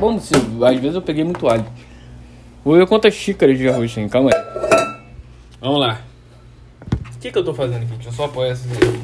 Vamos 0.00 0.24
se 0.24 0.34
às 0.34 0.78
vezes 0.78 0.94
eu 0.94 1.02
peguei 1.02 1.22
muito 1.22 1.46
alho. 1.46 1.66
Vou 2.64 2.74
ver 2.74 2.86
quantas 2.86 3.12
xícaras 3.12 3.58
de 3.58 3.68
arroz 3.68 3.94
tem, 3.94 4.08
calma 4.08 4.30
aí. 4.32 4.42
Vamos 5.60 5.78
lá. 5.78 6.00
O 7.14 7.18
que, 7.20 7.30
que 7.30 7.36
eu 7.36 7.44
tô 7.44 7.52
fazendo 7.52 7.82
aqui? 7.82 7.92
Deixa 7.92 8.08
eu 8.08 8.12
só 8.12 8.24
apoiar 8.24 8.52
essas 8.52 8.72
aí. 8.72 9.00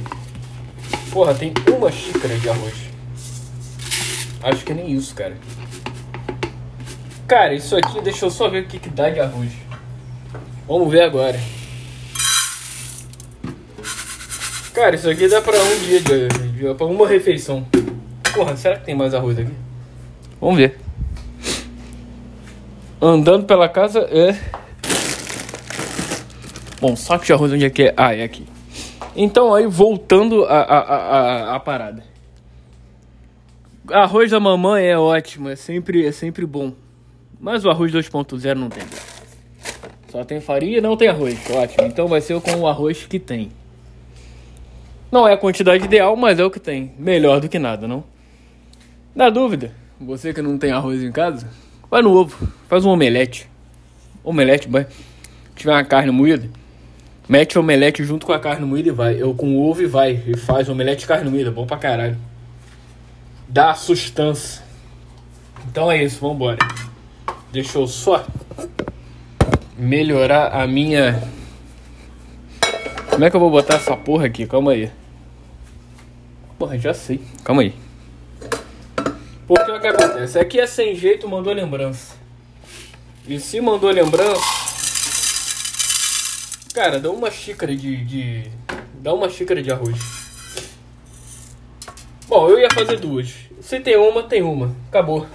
Porra, 1.13 1.35
tem 1.35 1.53
uma 1.77 1.93
xícara 1.93 2.35
de 2.39 2.49
arroz. 2.49 2.75
Acho 4.43 4.65
que 4.65 4.73
é 4.73 4.75
nem 4.75 4.91
isso, 4.91 5.15
cara. 5.15 5.37
Cara, 7.29 7.53
isso 7.53 7.77
aqui, 7.77 8.01
deixa 8.01 8.25
eu 8.25 8.31
só 8.31 8.49
ver 8.49 8.63
o 8.63 8.67
que, 8.67 8.79
que 8.79 8.89
dá 8.89 9.11
de 9.11 9.21
arroz. 9.21 9.53
Vamos 10.67 10.91
ver 10.91 11.03
agora. 11.03 11.39
Cara, 14.73 14.95
isso 14.95 15.11
aqui 15.11 15.29
dá 15.29 15.43
pra 15.43 15.59
um 15.59 15.79
dia 15.81 16.01
de, 16.01 16.29
de 16.29 16.75
pra 16.75 16.87
uma 16.87 17.07
refeição. 17.07 17.67
Porra, 18.33 18.57
será 18.57 18.79
que 18.79 18.87
tem 18.87 18.95
mais 18.95 19.13
arroz 19.13 19.39
aqui? 19.39 19.53
Vamos 20.41 20.57
ver. 20.57 20.86
Andando 23.01 23.45
pela 23.45 23.69
casa 23.69 24.01
é. 24.11 24.39
Bom, 26.81 26.97
saco 26.97 27.25
de 27.25 27.33
arroz 27.33 27.53
onde 27.53 27.65
é 27.65 27.71
que 27.71 27.85
é? 27.85 27.95
Ah, 27.97 28.15
é 28.15 28.23
aqui. 28.23 28.47
Então 29.15 29.55
aí 29.55 29.67
voltando 29.67 30.45
a, 30.45 30.61
a, 30.61 30.79
a, 30.79 31.57
a 31.57 31.61
parada. 31.61 32.03
Arroz 33.91 34.31
da 34.31 34.41
mamãe 34.41 34.87
é 34.87 34.99
ótimo, 34.99 35.49
é 35.49 35.57
sempre, 35.57 36.07
é 36.07 36.13
sempre 36.13 36.45
bom. 36.45 36.73
Mas 37.39 37.65
o 37.65 37.71
arroz 37.71 37.93
2.0 37.93 38.55
não 38.55 38.69
tem. 38.69 38.83
Só 40.09 40.25
tem 40.25 40.41
farinha 40.41 40.79
e 40.79 40.81
não 40.81 40.97
tem 40.97 41.09
arroz. 41.09 41.39
Ótimo. 41.51 41.87
Então 41.87 42.09
vai 42.09 42.21
ser 42.21 42.41
com 42.41 42.57
o 42.57 42.67
arroz 42.67 43.07
que 43.07 43.19
tem. 43.19 43.51
Não 45.13 45.29
é 45.29 45.35
a 45.35 45.37
quantidade 45.37 45.85
ideal, 45.85 46.17
mas 46.17 46.39
é 46.39 46.45
o 46.45 46.51
que 46.51 46.59
tem. 46.59 46.93
Melhor 46.99 47.41
do 47.41 47.49
que 47.49 47.59
nada, 47.59 47.87
não? 47.87 48.03
Na 49.15 49.31
dúvida, 49.31 49.73
você 50.01 50.33
que 50.35 50.43
não 50.43 50.59
tem 50.59 50.73
arroz 50.73 51.03
em 51.03 51.13
casa, 51.13 51.49
vai 51.91 52.03
no 52.03 52.13
ovo. 52.13 52.49
Faz 52.69 52.85
um 52.85 52.91
omelete. 52.91 53.49
Omelete, 54.23 54.69
vai. 54.69 54.87
tiver 55.55 55.73
uma 55.73 55.85
carne 55.85 56.11
moída, 56.11 56.49
mete 57.29 57.57
o 57.57 57.61
omelete 57.61 58.05
junto 58.05 58.27
com 58.27 58.33
a 58.33 58.41
carne 58.41 58.67
moída 58.67 58.89
e 58.89 58.93
vai. 58.93 59.21
Eu 59.21 59.35
com 59.35 59.59
ovo 59.59 59.83
e 59.83 59.87
vai. 59.87 60.23
E 60.27 60.37
faz 60.37 60.69
omelete 60.69 61.01
de 61.01 61.07
carne 61.07 61.31
moída. 61.31 61.51
Bom 61.51 61.67
pra 61.67 61.77
caralho. 61.77 62.17
Dá 63.49 63.75
sustância. 63.75 64.63
Então 65.69 65.91
é 65.91 66.03
isso, 66.03 66.21
vambora. 66.21 66.59
Deixa 67.53 67.79
eu 67.79 67.87
só 67.87 68.27
melhorar 69.77 70.49
a 70.49 70.67
minha. 70.67 71.23
Como 73.11 73.25
é 73.25 73.31
que 73.31 73.37
eu 73.37 73.41
vou 73.41 73.51
botar 73.51 73.75
essa 73.75 73.97
porra 73.97 74.27
aqui? 74.27 74.47
Calma 74.47 74.73
aí. 74.73 74.91
Porra, 76.59 76.79
já 76.79 76.93
sei. 76.93 77.21
Calma 77.45 77.63
aí. 77.63 77.86
Porque 79.47 79.71
o 79.71 79.81
que 79.81 79.87
acontece? 79.87 80.39
Aqui 80.39 80.59
é 80.59 80.67
sem 80.67 80.95
jeito, 80.95 81.29
mandou 81.29 81.53
lembrança. 81.53 82.17
E 83.27 83.39
se 83.39 83.61
mandou 83.61 83.91
lembrança. 83.91 84.41
Cara, 86.75 86.99
dá 86.99 87.11
uma 87.11 87.31
xícara 87.31 87.75
de, 87.75 88.05
de. 88.05 88.51
Dá 88.95 89.15
uma 89.15 89.31
xícara 89.31 89.63
de 89.63 89.71
arroz. 89.71 89.97
Bom, 92.29 92.49
eu 92.51 92.59
ia 92.59 92.69
fazer 92.71 92.99
duas. 92.99 93.35
Se 93.61 93.79
tem 93.81 93.97
uma, 93.97 94.23
tem 94.23 94.43
uma. 94.43 94.75
Acabou. 94.89 95.27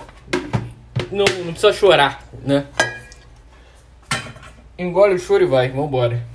Não, 1.11 1.25
não 1.25 1.51
precisa 1.53 1.73
chorar, 1.73 2.23
né? 2.45 2.65
Engole 4.77 5.15
o 5.15 5.19
choro 5.19 5.43
e 5.43 5.47
vai, 5.47 5.69
vambora. 5.69 6.25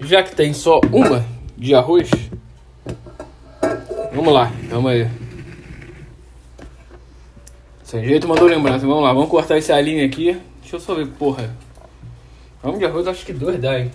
Já 0.00 0.22
que 0.22 0.34
tem 0.34 0.52
só 0.52 0.80
uma 0.92 1.24
de 1.56 1.74
arroz, 1.74 2.10
vamos 4.12 4.32
lá, 4.34 4.50
calma 4.68 4.90
aí. 4.90 5.23
Jeito 8.02 8.26
mandou 8.26 8.48
lembrança, 8.48 8.86
vamos 8.86 9.04
lá, 9.04 9.12
vamos 9.12 9.28
cortar 9.28 9.58
esse 9.58 9.72
alinho 9.72 10.04
aqui. 10.04 10.36
Deixa 10.60 10.76
eu 10.76 10.80
só 10.80 10.94
ver, 10.94 11.06
porra. 11.06 11.54
Vamos 12.62 12.78
de 12.78 12.84
arroz, 12.84 13.06
acho 13.06 13.24
que 13.24 13.32
dois 13.32 13.60
dá, 13.60 13.78
hein? 13.78 13.92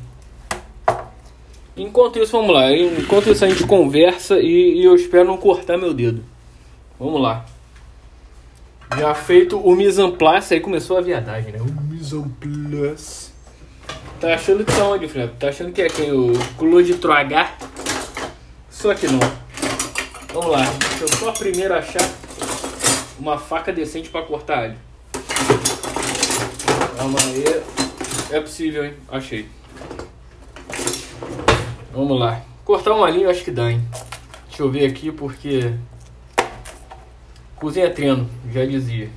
Enquanto 1.75 2.19
isso, 2.19 2.31
vamos 2.31 2.53
lá. 2.53 2.71
Enquanto 2.71 3.29
isso, 3.29 3.43
a 3.43 3.49
gente 3.49 3.65
conversa 3.65 4.39
e, 4.39 4.79
e 4.79 4.85
eu 4.85 4.95
espero 4.95 5.25
não 5.25 5.37
cortar 5.37 5.77
meu 5.77 5.93
dedo. 5.93 6.23
Vamos 6.99 7.21
lá. 7.21 7.45
Já 8.97 9.13
feito 9.15 9.59
o 9.59 9.75
mise 9.75 10.01
en 10.01 10.11
place, 10.11 10.53
aí 10.53 10.59
começou 10.59 10.97
a 10.97 11.01
viadagem, 11.01 11.51
né? 11.51 11.59
O 11.59 11.81
mise 11.91 12.15
en 12.15 12.29
place. 12.29 13.31
Tá 14.19 14.33
achando 14.33 14.65
que 14.65 14.75
tá 14.75 14.83
onde, 14.83 15.07
Felipe? 15.07 15.33
Tá 15.39 15.49
achando 15.49 15.71
que 15.71 15.81
é 15.81 15.87
quem? 15.87 16.11
O 16.11 16.33
Claude 16.57 16.95
Troagar? 16.95 17.57
Só 18.69 18.93
que 18.93 19.07
não. 19.07 19.19
Vamos 20.33 20.51
lá. 20.51 20.65
Deixa 20.89 21.03
eu 21.05 21.07
só 21.07 21.31
primeiro 21.31 21.73
achar 21.73 22.18
uma 23.19 23.37
faca 23.37 23.71
decente 23.73 24.09
pra 24.09 24.21
cortar 24.21 24.59
alho. 24.59 24.77
Calma 26.97 27.19
aí. 27.19 27.63
É 28.31 28.39
possível, 28.39 28.85
hein? 28.85 28.93
Achei. 29.09 29.47
Vamos 31.91 32.19
lá. 32.19 32.41
Cortar 32.63 32.93
um 32.93 33.03
alinho 33.03 33.29
acho 33.29 33.43
que 33.43 33.51
dá, 33.51 33.71
hein? 33.71 33.81
Deixa 34.47 34.63
eu 34.63 34.71
ver 34.71 34.85
aqui 34.85 35.11
porque... 35.11 35.73
Cozinha 37.55 37.87
é 37.87 37.89
treino, 37.89 38.29
já 38.51 38.65
dizia. 38.65 39.09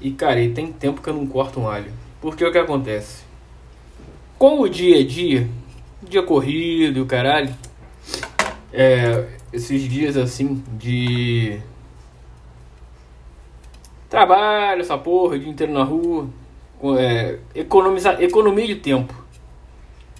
E 0.00 0.10
cara, 0.10 0.40
e 0.40 0.52
tem 0.52 0.72
tempo 0.72 1.00
que 1.00 1.08
eu 1.08 1.14
não 1.14 1.26
corto 1.26 1.60
um 1.60 1.68
alho. 1.68 1.92
Porque 2.20 2.44
o 2.44 2.50
que 2.50 2.58
acontece? 2.58 3.22
Com 4.36 4.60
o 4.60 4.68
dia 4.68 4.98
a 4.98 5.06
dia, 5.06 5.48
dia 6.02 6.22
corrido 6.22 6.98
e 6.98 7.02
o 7.02 7.06
caralho, 7.06 7.54
é, 8.72 9.26
esses 9.52 9.82
dias 9.88 10.16
assim 10.16 10.62
de 10.78 11.60
trabalho, 14.10 14.80
essa 14.80 14.98
porra, 14.98 15.36
o 15.36 15.38
dia 15.38 15.48
inteiro 15.48 15.72
na 15.72 15.84
rua, 15.84 16.28
é, 16.98 17.38
economia 17.54 18.66
de 18.66 18.74
tempo. 18.74 19.14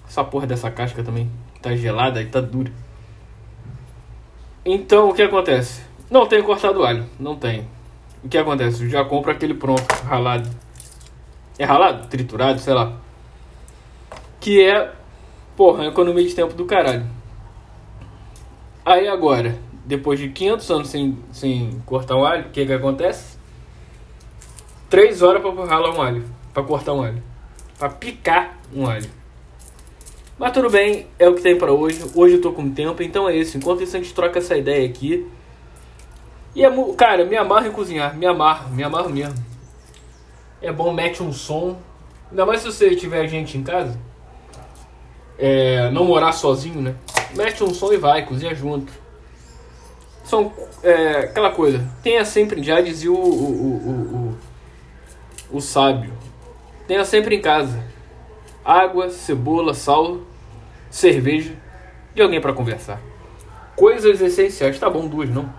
Essa 0.08 0.22
porra 0.22 0.46
dessa 0.46 0.70
casca 0.70 1.02
também 1.02 1.28
tá 1.60 1.74
gelada 1.74 2.22
e 2.22 2.26
tá 2.26 2.40
dura. 2.40 2.72
Então 4.64 5.10
o 5.10 5.14
que 5.14 5.22
acontece? 5.22 5.82
Não 6.08 6.26
tenho 6.26 6.44
cortado 6.44 6.84
alho, 6.84 7.04
não 7.18 7.36
tenho. 7.36 7.66
O 8.22 8.28
que 8.28 8.38
acontece? 8.38 8.84
Eu 8.84 8.90
já 8.90 9.04
compro 9.04 9.32
aquele 9.32 9.54
pronto, 9.54 9.82
ralado. 10.04 10.48
É 11.58 11.64
ralado? 11.64 12.06
Triturado, 12.08 12.60
sei 12.60 12.74
lá. 12.74 12.96
Que 14.38 14.66
é, 14.66 14.92
porra, 15.56 15.86
economia 15.86 16.26
de 16.26 16.34
tempo 16.34 16.54
do 16.54 16.64
caralho. 16.64 17.06
Aí 18.84 19.08
agora, 19.08 19.58
depois 19.84 20.18
de 20.18 20.28
500 20.28 20.70
anos 20.70 20.88
sem, 20.88 21.18
sem 21.32 21.80
cortar 21.86 22.16
um 22.16 22.24
alho, 22.24 22.46
o 22.46 22.50
que 22.50 22.64
que 22.64 22.72
acontece? 22.72 23.39
3 24.90 25.22
horas 25.22 25.40
pra 25.40 25.64
ralar 25.64 25.94
um 25.94 26.02
alho, 26.02 26.24
pra 26.52 26.64
cortar 26.64 26.92
um 26.92 27.02
alho. 27.02 27.22
Pra 27.78 27.88
picar 27.88 28.58
um 28.74 28.86
alho. 28.86 29.08
Mas 30.36 30.52
tudo 30.52 30.68
bem, 30.68 31.06
é 31.18 31.28
o 31.28 31.34
que 31.34 31.42
tem 31.42 31.56
para 31.56 31.72
hoje. 31.72 32.04
Hoje 32.14 32.34
eu 32.34 32.40
tô 32.40 32.50
com 32.52 32.68
tempo, 32.70 33.00
então 33.02 33.28
é 33.28 33.36
isso. 33.36 33.56
Enquanto 33.56 33.82
isso 33.82 33.96
a 33.96 34.00
gente 34.00 34.12
troca 34.12 34.40
essa 34.40 34.56
ideia 34.56 34.88
aqui. 34.88 35.30
E 36.56 36.64
é, 36.64 36.94
cara, 36.96 37.24
me 37.24 37.36
amarra 37.36 37.68
em 37.68 37.72
cozinhar, 37.72 38.16
me 38.16 38.26
amarra, 38.26 38.68
me 38.68 38.82
amarra 38.82 39.08
mesmo. 39.08 39.34
É 40.60 40.72
bom, 40.72 40.92
mete 40.92 41.22
um 41.22 41.32
som. 41.32 41.78
Ainda 42.30 42.44
mais 42.44 42.60
se 42.60 42.66
você 42.66 42.96
tiver 42.96 43.28
gente 43.28 43.56
em 43.56 43.62
casa. 43.62 43.96
É, 45.38 45.88
não 45.90 46.04
morar 46.04 46.32
sozinho, 46.32 46.82
né? 46.82 46.96
Mete 47.36 47.62
um 47.62 47.72
som 47.72 47.92
e 47.92 47.96
vai, 47.96 48.26
cozinha 48.26 48.54
junto. 48.54 48.92
São 50.24 50.52
é, 50.82 51.20
aquela 51.20 51.50
coisa. 51.50 51.86
Tenha 52.02 52.24
sempre, 52.24 52.62
já 52.62 52.80
dizia 52.80 53.12
o, 53.12 53.14
o, 53.14 53.18
o, 53.18 54.28
o, 54.28 54.38
o 55.52 55.60
sábio. 55.60 56.12
Tenha 56.86 57.04
sempre 57.04 57.36
em 57.36 57.40
casa 57.40 57.90
água, 58.64 59.10
cebola, 59.10 59.74
sal, 59.74 60.18
cerveja 60.90 61.54
e 62.14 62.22
alguém 62.22 62.40
para 62.40 62.52
conversar. 62.52 63.00
Coisas 63.76 64.20
essenciais. 64.20 64.78
Tá 64.78 64.90
bom, 64.90 65.06
duas 65.06 65.30
não. 65.30 65.52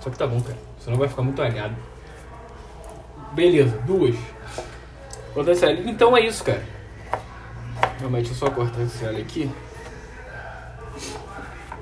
Só 0.00 0.10
que 0.10 0.18
tá 0.18 0.26
bom, 0.26 0.40
cara. 0.40 0.58
Senão 0.78 0.98
vai 0.98 1.08
ficar 1.08 1.22
muito 1.22 1.40
alhado. 1.40 1.74
Beleza, 3.32 3.78
duas. 3.86 4.16
Ali. 5.62 5.90
Então 5.90 6.16
é 6.16 6.20
isso, 6.26 6.44
cara. 6.44 6.62
Realmente, 7.98 8.28
deixa 8.28 8.44
eu 8.44 8.48
só 8.48 8.54
cortar 8.54 8.82
esse 8.82 9.04
alho 9.06 9.18
aqui. 9.18 9.50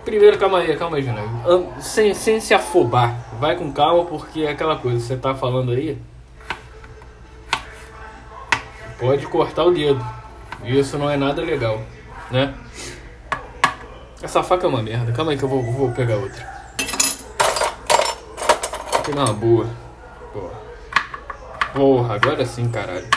Primeiro, 0.04 0.38
calma 0.38 0.58
aí, 0.58 0.76
calma 0.76 0.96
aí, 0.96 1.02
Jana. 1.02 1.22
Sem, 1.80 2.14
sem 2.14 2.40
se 2.40 2.54
afobar. 2.54 3.16
Vai 3.40 3.56
com 3.56 3.72
calma, 3.72 4.04
porque 4.04 4.42
é 4.42 4.50
aquela 4.50 4.76
coisa, 4.76 5.00
você 5.00 5.16
tá 5.16 5.34
falando 5.34 5.72
aí. 5.72 5.98
Pode 9.00 9.26
cortar 9.26 9.64
o 9.64 9.72
dedo. 9.72 10.04
Isso 10.62 10.98
não 10.98 11.08
é 11.08 11.16
nada 11.16 11.40
legal, 11.40 11.80
né? 12.30 12.54
Essa 14.22 14.42
faca 14.42 14.66
é 14.66 14.68
uma 14.68 14.82
merda. 14.82 15.10
Calma 15.12 15.32
aí 15.32 15.38
que 15.38 15.42
eu 15.42 15.48
vou, 15.48 15.62
vou 15.62 15.90
pegar 15.92 16.16
outra. 16.16 16.46
Aqui 18.98 19.14
na 19.14 19.32
boa. 19.32 19.66
Porra. 20.30 20.60
Porra, 21.72 22.14
agora 22.14 22.44
sim, 22.44 22.70
caralho. 22.70 23.08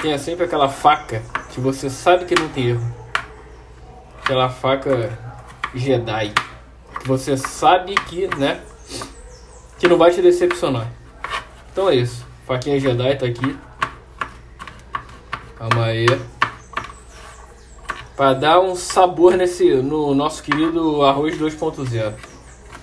Tenha 0.00 0.18
sempre 0.18 0.46
aquela 0.46 0.70
faca 0.70 1.22
que 1.50 1.60
você 1.60 1.90
sabe 1.90 2.24
que 2.24 2.34
não 2.34 2.48
tem 2.48 2.68
erro. 2.68 2.94
Aquela 4.22 4.48
faca 4.48 5.18
Jedi. 5.74 6.32
Que 7.00 7.06
você 7.06 7.36
sabe 7.36 7.94
que, 7.94 8.26
né? 8.36 8.62
Que 9.78 9.86
não 9.86 9.98
vai 9.98 10.10
te 10.10 10.22
decepcionar. 10.22 10.90
Então 11.70 11.90
é 11.90 11.96
isso. 11.96 12.26
Faquinha 12.46 12.80
Jedi 12.80 13.16
tá 13.16 13.26
aqui. 13.26 13.65
Calma 15.56 15.86
aí. 15.86 16.06
Pra 18.16 18.32
dar 18.32 18.60
um 18.60 18.74
sabor 18.74 19.36
nesse 19.36 19.74
no 19.76 20.14
nosso 20.14 20.42
querido 20.42 21.02
arroz 21.02 21.38
2.0 21.38 22.14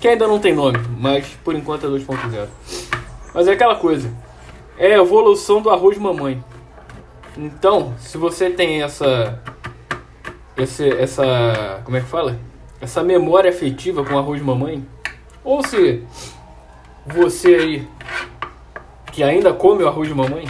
que 0.04 0.10
ainda 0.10 0.28
não 0.28 0.38
tem 0.38 0.54
nome, 0.54 0.78
mas 1.00 1.26
por 1.46 1.56
enquanto 1.56 1.86
é 1.86 1.90
2.0. 1.90 2.50
Mas 3.34 3.48
é 3.48 3.54
aquela 3.54 3.78
coisa. 3.78 4.14
é 4.78 4.96
a 4.96 4.98
evolução 4.98 5.62
do 5.62 5.70
arroz 5.70 5.98
mamãe. 5.98 6.44
Então, 7.38 7.94
se 7.98 8.18
você 8.18 8.50
tem 8.50 8.84
essa 8.84 9.42
esse, 10.58 10.90
essa 10.90 11.80
como 11.86 11.96
é 11.96 12.02
que 12.02 12.08
fala? 12.08 12.38
Essa 12.82 13.02
memória 13.02 13.50
afetiva 13.50 14.04
com 14.04 14.18
arroz 14.18 14.42
mamãe, 14.42 14.86
ou 15.42 15.66
se 15.66 16.04
você 17.06 17.56
aí 17.56 17.88
que 19.10 19.24
ainda 19.24 19.54
come 19.54 19.84
o 19.84 19.88
arroz 19.88 20.10
de 20.10 20.14
mamãe, 20.14 20.46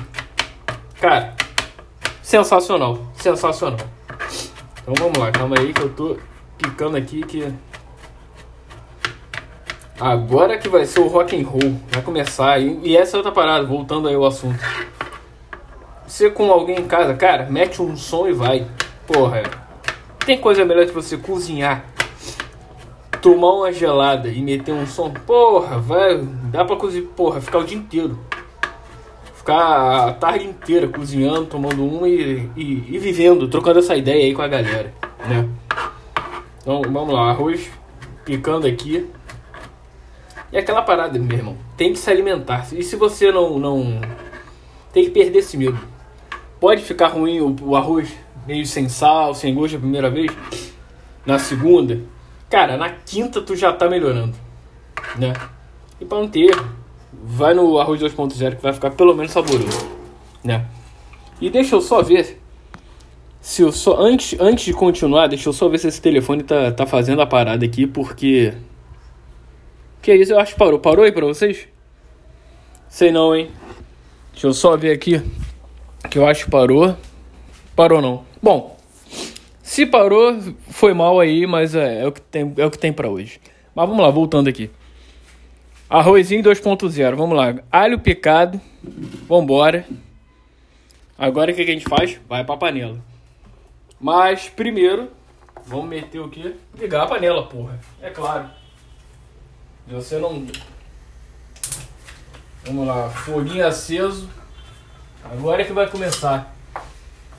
cara, 0.99 1.35
sensacional, 2.33 2.97
sensacional. 3.13 3.79
Então 4.81 4.95
vamos 4.97 5.19
lá, 5.19 5.31
calma 5.31 5.55
aí 5.59 5.71
que 5.71 5.83
eu 5.83 5.89
tô 5.89 6.17
picando 6.57 6.97
aqui 6.97 7.21
que 7.21 7.53
agora 9.99 10.57
que 10.57 10.67
vai 10.67 10.83
ser 10.87 11.01
o 11.01 11.07
rock 11.07 11.39
and 11.39 11.47
roll, 11.47 11.79
vai 11.91 12.01
começar 12.01 12.59
e, 12.59 12.79
e 12.81 12.97
essa 12.97 13.15
é 13.15 13.17
outra 13.17 13.31
parada, 13.31 13.67
voltando 13.67 14.07
aí 14.07 14.15
ao 14.15 14.25
assunto. 14.25 14.57
Você 16.07 16.27
com 16.31 16.51
alguém 16.51 16.79
em 16.79 16.87
casa, 16.87 17.13
cara, 17.13 17.45
mete 17.51 17.79
um 17.83 17.95
som 17.95 18.27
e 18.27 18.33
vai. 18.33 18.65
Porra, 19.05 19.43
tem 20.25 20.39
coisa 20.39 20.65
melhor 20.65 20.87
que 20.87 20.91
você 20.91 21.15
cozinhar, 21.17 21.85
tomar 23.21 23.53
uma 23.53 23.71
gelada 23.71 24.27
e 24.27 24.41
meter 24.41 24.73
um 24.73 24.87
som. 24.87 25.11
Porra, 25.11 25.77
vai, 25.77 26.17
dá 26.45 26.65
pra 26.65 26.77
cozinhar, 26.77 27.09
porra, 27.09 27.39
ficar 27.39 27.59
o 27.59 27.63
dia 27.63 27.77
inteiro 27.77 28.17
ficar 29.43 30.07
a 30.07 30.13
tarde 30.13 30.45
inteira 30.45 30.87
cozinhando, 30.87 31.45
tomando 31.47 31.85
uma 31.85 32.07
e, 32.07 32.49
e, 32.55 32.95
e, 32.95 32.97
vivendo, 32.97 33.49
trocando 33.49 33.79
essa 33.79 33.93
ideia 33.93 34.23
aí 34.23 34.33
com 34.33 34.41
a 34.41 34.47
galera, 34.47 34.93
né? 35.27 35.49
Então, 36.61 36.81
vamos 36.81 37.13
lá, 37.13 37.29
arroz 37.29 37.69
picando 38.23 38.65
aqui. 38.65 39.05
E 40.49 40.57
aquela 40.57 40.81
parada, 40.81 41.19
meu 41.19 41.37
irmão, 41.37 41.57
tem 41.75 41.91
que 41.91 41.99
se 41.99 42.09
alimentar. 42.09 42.67
E 42.73 42.81
se 42.81 42.95
você 42.95 43.31
não, 43.33 43.59
não 43.59 43.99
tem 44.93 45.03
que 45.03 45.11
perder 45.11 45.39
esse 45.39 45.57
medo. 45.57 45.77
Pode 46.57 46.81
ficar 46.81 47.07
ruim 47.07 47.41
o, 47.41 47.53
o 47.63 47.75
arroz 47.75 48.15
meio 48.47 48.65
sem 48.65 48.87
sal, 48.87 49.33
sem 49.33 49.53
gosto 49.53 49.75
a 49.75 49.79
primeira 49.79 50.09
vez. 50.09 50.31
Na 51.25 51.37
segunda, 51.37 51.99
cara, 52.49 52.77
na 52.77 52.89
quinta 52.89 53.41
tu 53.41 53.57
já 53.57 53.73
tá 53.73 53.89
melhorando, 53.89 54.35
né? 55.17 55.33
E 55.99 56.05
para 56.05 56.19
não 56.19 56.29
ter 56.29 56.55
vai 57.25 57.53
no 57.53 57.79
arroz 57.79 58.01
2.0 58.01 58.55
que 58.57 58.61
vai 58.61 58.73
ficar 58.73 58.91
pelo 58.91 59.15
menos 59.15 59.31
saboroso, 59.31 59.87
né? 60.43 60.65
E 61.39 61.49
deixa 61.49 61.75
eu 61.75 61.81
só 61.81 62.01
ver 62.01 62.39
se 63.39 63.61
eu 63.61 63.71
só 63.71 63.97
antes 63.99 64.39
antes 64.39 64.65
de 64.65 64.73
continuar, 64.73 65.27
deixa 65.27 65.49
eu 65.49 65.53
só 65.53 65.67
ver 65.67 65.77
se 65.77 65.87
esse 65.87 66.01
telefone 66.01 66.43
tá, 66.43 66.71
tá 66.71 66.85
fazendo 66.85 67.21
a 67.21 67.25
parada 67.25 67.65
aqui, 67.65 67.87
porque 67.87 68.53
que 70.03 70.11
é 70.11 70.17
isso? 70.17 70.33
Eu 70.33 70.39
acho 70.39 70.51
que 70.51 70.59
parou. 70.59 70.79
Parou 70.79 71.05
aí 71.05 71.13
para 71.13 71.25
vocês? 71.25 71.65
Sei 72.89 73.09
não, 73.09 73.33
hein? 73.33 73.49
Deixa 74.33 74.47
eu 74.47 74.53
só 74.53 74.75
ver 74.75 74.91
aqui 74.91 75.21
que 76.09 76.19
eu 76.19 76.27
acho 76.27 76.43
que 76.43 76.51
parou. 76.51 76.95
Parou 77.73 78.01
não. 78.01 78.25
Bom, 78.41 78.77
se 79.61 79.85
parou, 79.85 80.37
foi 80.69 80.93
mal 80.93 81.21
aí, 81.21 81.47
mas 81.47 81.73
é, 81.73 82.01
é 82.01 82.07
o 82.07 82.11
que 82.11 82.19
tem, 82.19 82.53
é 82.57 82.65
o 82.65 82.69
que 82.69 82.77
tem 82.77 82.91
para 82.91 83.09
hoje. 83.09 83.39
Mas 83.73 83.87
vamos 83.87 84.03
lá, 84.03 84.11
voltando 84.11 84.49
aqui. 84.49 84.69
Arrozinho 85.93 86.41
2.0, 86.41 87.15
vamos 87.15 87.37
lá. 87.37 87.53
Alho 87.71 87.99
picado, 87.99 88.59
vambora. 89.29 89.85
Agora 91.15 91.51
o 91.51 91.55
que, 91.55 91.61
a 91.61 91.65
gente 91.67 91.87
faz? 91.87 92.19
Vai 92.27 92.43
pra 92.43 92.57
panela. 92.57 92.97
Mas 94.01 94.49
primeiro, 94.49 95.11
vamos 95.67 95.87
meter 95.87 96.19
o 96.19 96.29
quê? 96.29 96.55
Ligar 96.75 97.03
a 97.03 97.05
panela, 97.05 97.45
porra. 97.45 97.79
É 98.01 98.09
claro. 98.09 98.49
Você 99.87 100.17
não... 100.17 100.47
Vamos 102.65 102.87
lá, 102.87 103.11
foguinho 103.11 103.67
aceso. 103.67 104.27
Agora 105.23 105.61
é 105.61 105.65
que 105.65 105.73
vai 105.73 105.87
começar. 105.87 106.55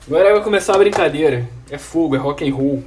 Agora 0.07 0.31
vai 0.31 0.41
começar 0.41 0.75
a 0.75 0.77
brincadeira. 0.77 1.45
É 1.69 1.77
fogo, 1.77 2.15
é 2.15 2.19
rock 2.19 2.49
and 2.49 2.55
roll. 2.55 2.81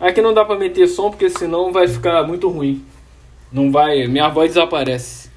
Aqui 0.00 0.22
não 0.22 0.32
dá 0.32 0.42
pra 0.42 0.56
meter 0.56 0.86
som 0.86 1.10
porque 1.10 1.28
senão 1.28 1.70
vai 1.70 1.86
ficar 1.86 2.26
muito 2.26 2.48
ruim. 2.48 2.82
Não 3.52 3.70
vai. 3.70 4.06
Minha 4.06 4.28
voz 4.28 4.50
desaparece. 4.50 5.30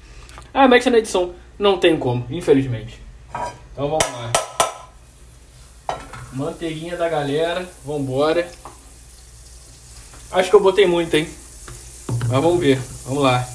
Ah, 0.52 0.66
mete 0.66 0.88
na 0.88 0.98
edição. 0.98 1.34
Não 1.58 1.78
tem 1.78 1.96
como, 1.98 2.26
infelizmente. 2.30 3.00
Então 3.72 3.90
vamos 3.90 4.04
lá. 4.12 4.32
Manteiguinha 6.32 6.96
da 6.96 7.08
galera. 7.08 7.68
Vambora. 7.84 8.50
Acho 10.32 10.50
que 10.50 10.56
eu 10.56 10.60
botei 10.60 10.86
muito, 10.86 11.14
hein? 11.14 11.28
Mas 12.28 12.42
vamos 12.42 12.58
ver. 12.58 12.80
Vamos 13.04 13.22
lá. 13.22 13.46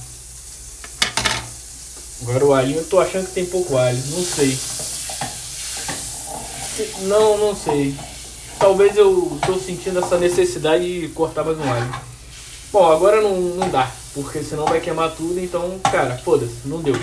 Agora 2.22 2.46
o 2.46 2.54
alho. 2.54 2.76
Eu 2.76 2.88
tô 2.88 3.00
achando 3.00 3.26
que 3.28 3.34
tem 3.34 3.46
pouco 3.46 3.76
alho. 3.78 3.98
Não 3.98 4.22
sei. 4.22 4.58
Não, 7.08 7.38
não 7.38 7.56
sei. 7.56 7.96
Talvez 8.60 8.96
eu 8.96 9.40
tô 9.46 9.58
sentindo 9.58 10.00
essa 10.00 10.20
necessidade 10.20 11.02
de 11.02 11.08
cortar 11.10 11.44
mais 11.44 11.58
um 11.60 11.72
alho. 11.72 11.96
Bom, 12.72 12.92
agora 12.92 13.22
não, 13.22 13.36
não 13.40 13.70
dá. 13.70 13.92
Porque 14.14 14.44
senão 14.44 14.66
vai 14.66 14.82
queimar 14.82 15.12
tudo, 15.12 15.40
então, 15.40 15.80
cara, 15.90 16.18
foda-se, 16.18 16.66
não 16.66 16.82
deu. 16.82 16.96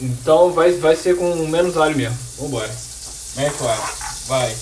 Então 0.00 0.52
vai, 0.52 0.72
vai 0.72 0.96
ser 0.96 1.16
com 1.16 1.32
menos 1.46 1.76
alho 1.76 1.96
mesmo. 1.96 2.18
Vambora. 2.38 2.70
Mete 3.36 3.62
o 3.62 3.68
alho. 3.68 3.82
Vai. 4.26 4.56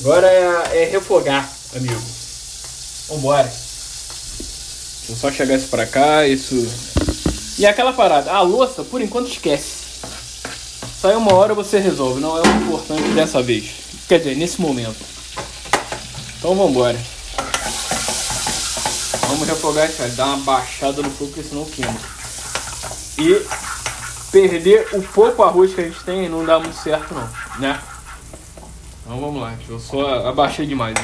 Agora 0.00 0.26
é, 0.28 0.82
é 0.82 0.84
refogar, 0.84 1.50
amigo. 1.74 2.00
Vambora. 3.08 3.44
Deixa 3.44 5.12
eu 5.12 5.16
só 5.16 5.32
chegar 5.32 5.56
isso 5.56 5.68
pra 5.68 5.86
cá, 5.86 6.26
isso. 6.26 6.54
E 7.58 7.66
aquela 7.66 7.92
parada, 7.92 8.30
a 8.30 8.42
louça, 8.42 8.84
por 8.84 9.00
enquanto 9.00 9.30
esquece. 9.30 9.86
Sai 11.00 11.16
uma 11.16 11.34
hora 11.34 11.54
você 11.54 11.78
resolve, 11.78 12.20
não 12.20 12.38
é 12.38 12.42
o 12.42 12.62
importante 12.62 13.08
dessa 13.14 13.42
vez. 13.42 13.70
Quer 14.08 14.18
dizer, 14.18 14.36
nesse 14.36 14.60
momento. 14.60 14.96
Então 16.38 16.54
vambora. 16.54 16.98
Vamos 19.36 19.50
refogar 19.50 19.86
isso, 19.86 20.16
dar 20.16 20.28
uma 20.28 20.38
baixada 20.38 21.02
no 21.02 21.10
fogo, 21.10 21.30
porque 21.30 21.46
senão 21.46 21.66
queima. 21.66 21.94
E 23.18 23.46
perder 24.32 24.88
o 24.94 25.02
pouco 25.02 25.42
arroz 25.42 25.74
que 25.74 25.80
a 25.82 25.84
gente 25.84 26.02
tem 26.04 26.26
não 26.26 26.42
dá 26.42 26.58
muito 26.58 26.74
certo 26.74 27.12
não, 27.12 27.28
né? 27.58 27.78
Então 29.02 29.20
vamos 29.20 29.42
lá, 29.42 29.54
eu 29.68 29.78
só 29.78 30.26
abaixei 30.26 30.64
demais? 30.64 30.94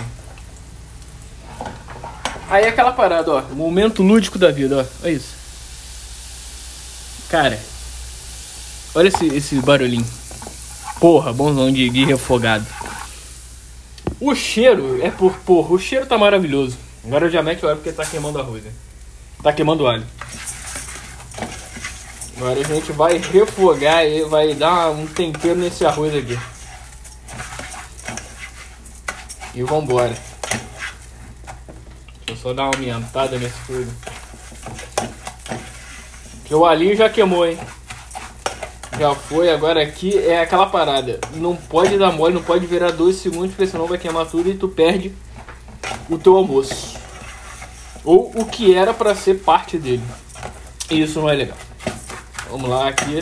Aí 2.49 2.65
aquela 2.67 2.93
parada, 2.93 3.31
ó, 3.35 3.43
momento 3.55 4.03
lúdico 4.03 4.39
da 4.39 4.51
vida, 4.51 4.79
ó, 4.79 5.05
olha 5.05 5.13
isso. 5.13 5.35
Cara, 7.29 7.61
olha 8.95 9.09
esse, 9.09 9.27
esse 9.27 9.57
barulhinho. 9.57 10.07
Porra, 10.99 11.35
bonzão 11.35 11.71
de, 11.71 11.91
de 11.91 12.07
refogado. 12.07 12.67
O 14.19 14.35
cheiro 14.35 15.03
é 15.03 15.11
por 15.11 15.35
porra, 15.41 15.75
o 15.75 15.79
cheiro 15.79 16.07
tá 16.07 16.17
maravilhoso. 16.17 16.79
Agora 17.05 17.29
já 17.29 17.43
mete 17.43 17.65
o 17.65 17.69
alho 17.69 17.79
porque 17.79 17.93
tá 17.93 18.05
queimando 18.05 18.39
arroz, 18.39 18.63
né? 18.63 18.73
Tá 19.43 19.53
queimando 19.53 19.85
o 19.85 19.89
alho. 19.89 20.07
Agora 22.37 22.61
a 22.61 22.65
gente 22.65 22.93
vai 22.93 23.19
refogar 23.19 24.07
e 24.07 24.23
vai 24.23 24.55
dar 24.55 24.91
um 24.91 25.07
tempero 25.07 25.57
nesse 25.57 25.85
arroz 25.85 26.15
aqui. 26.15 26.39
E 29.55 29.63
vambora. 29.63 30.17
Deixa 32.27 32.31
eu 32.31 32.37
só 32.37 32.55
dar 32.55 32.65
uma 32.65 32.75
aumentada 32.75 33.37
nesse 33.39 33.59
fogo. 33.61 33.87
Porque 36.39 36.55
o 36.55 36.65
alhinho 36.65 36.97
já 36.97 37.11
queimou, 37.11 37.47
hein? 37.47 37.59
Já 38.99 39.15
foi, 39.15 39.51
agora 39.51 39.83
aqui 39.83 40.17
é 40.19 40.41
aquela 40.41 40.67
parada. 40.67 41.19
Não 41.35 41.57
pode 41.57 41.99
dar 41.99 42.13
mole, 42.13 42.35
não 42.35 42.43
pode 42.43 42.65
virar 42.67 42.93
dois 42.93 43.17
segundos, 43.17 43.51
porque 43.51 43.67
senão 43.67 43.87
vai 43.87 43.99
queimar 43.99 44.27
tudo 44.27 44.49
e 44.49 44.55
tu 44.55 44.69
perde 44.69 45.13
o 46.15 46.19
teu 46.19 46.37
almoço. 46.37 46.99
Ou 48.05 48.33
o 48.35 48.45
que 48.45 48.75
era 48.75 48.93
para 48.93 49.15
ser 49.15 49.35
parte 49.41 49.79
dele. 49.79 50.03
Isso 50.91 51.21
não 51.21 51.31
é 51.31 51.35
legal. 51.35 51.57
Vamos 52.51 52.69
lá 52.69 52.89
aqui. 52.89 53.21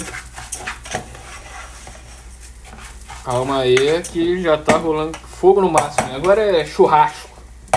Calma 3.24 3.60
aí 3.60 4.02
que 4.02 4.42
já 4.42 4.56
tá 4.58 4.76
rolando 4.76 5.16
fogo 5.18 5.60
no 5.60 5.70
máximo. 5.70 6.14
Agora 6.14 6.42
é 6.42 6.64
churrasco. 6.64 7.30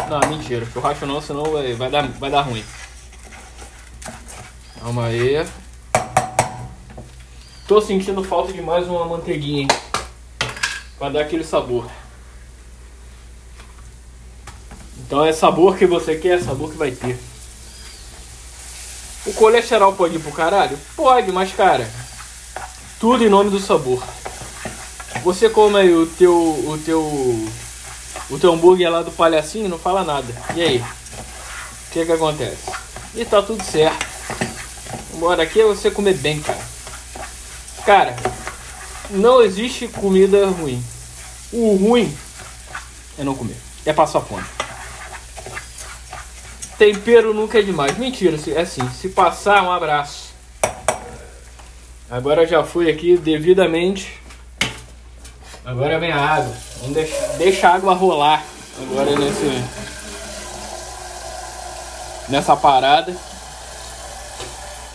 Não, 0.09 0.19
mentira. 0.29 0.65
Churrasco 0.65 1.05
não, 1.05 1.21
senão 1.21 1.43
vai, 1.43 1.73
vai, 1.73 1.89
dar, 1.89 2.07
vai 2.07 2.31
dar 2.31 2.41
ruim. 2.41 2.63
Calma 4.79 5.05
aí. 5.05 5.45
Tô 7.67 7.79
sentindo 7.81 8.23
falta 8.23 8.51
de 8.51 8.61
mais 8.61 8.87
uma 8.87 9.05
manteiguinha? 9.05 9.67
Pra 10.97 11.09
dar 11.09 11.21
aquele 11.21 11.43
sabor. 11.43 11.85
Então 15.13 15.23
é 15.23 15.31
sabor 15.31 15.77
que 15.77 15.85
você 15.85 16.15
quer, 16.15 16.39
é 16.39 16.41
sabor 16.41 16.71
que 16.71 16.75
vai 16.75 16.89
ter. 16.89 17.15
O 19.27 19.33
colesterol 19.33 19.93
pode 19.93 20.15
ir 20.15 20.19
pro 20.19 20.31
caralho? 20.31 20.75
Pode, 20.95 21.31
mas 21.31 21.53
cara, 21.53 21.87
tudo 22.99 23.23
em 23.23 23.29
nome 23.29 23.51
do 23.51 23.59
sabor. 23.59 24.03
Você 25.23 25.51
come 25.51 25.77
aí 25.77 25.93
o 25.93 26.07
teu 26.07 26.33
o 26.33 26.81
teu 26.83 26.99
o 28.31 28.39
teu 28.39 28.53
hambúrguer 28.53 28.89
lá 28.89 29.03
do 29.03 29.11
palhacinho, 29.11 29.69
não 29.69 29.77
fala 29.77 30.03
nada. 30.03 30.33
E 30.55 30.63
aí? 30.63 30.79
O 30.79 31.91
que 31.91 32.07
que 32.07 32.11
acontece? 32.11 32.71
E 33.13 33.23
tá 33.23 33.39
tudo 33.43 33.63
certo. 33.63 34.03
Bora, 35.19 35.43
aqui 35.43 35.61
é 35.61 35.63
você 35.63 35.91
comer 35.91 36.15
bem, 36.15 36.41
cara. 36.41 36.65
Cara, 37.85 38.15
não 39.11 39.43
existe 39.43 39.87
comida 39.87 40.47
ruim. 40.47 40.83
O 41.51 41.75
ruim 41.75 42.11
é 43.15 43.23
não 43.23 43.35
comer. 43.35 43.57
É 43.85 43.93
passar 43.93 44.19
fome. 44.19 44.62
Tempero 46.77 47.33
nunca 47.33 47.59
é 47.59 47.61
demais. 47.61 47.97
Mentira, 47.97 48.37
é 48.47 48.61
assim. 48.61 48.87
Se 48.89 49.09
passar, 49.09 49.63
um 49.63 49.71
abraço. 49.71 50.33
Agora 52.09 52.45
já 52.45 52.63
fui 52.63 52.89
aqui 52.89 53.17
devidamente. 53.17 54.21
Agora 55.65 55.99
vem 55.99 56.11
a 56.11 56.19
água. 56.19 56.53
Vamos 56.79 56.95
deixar, 56.95 57.27
deixa 57.37 57.69
a 57.69 57.75
água 57.75 57.93
rolar. 57.93 58.43
Agora 58.81 59.15
nesse. 59.17 59.63
Nessa 62.29 62.55
parada. 62.55 63.15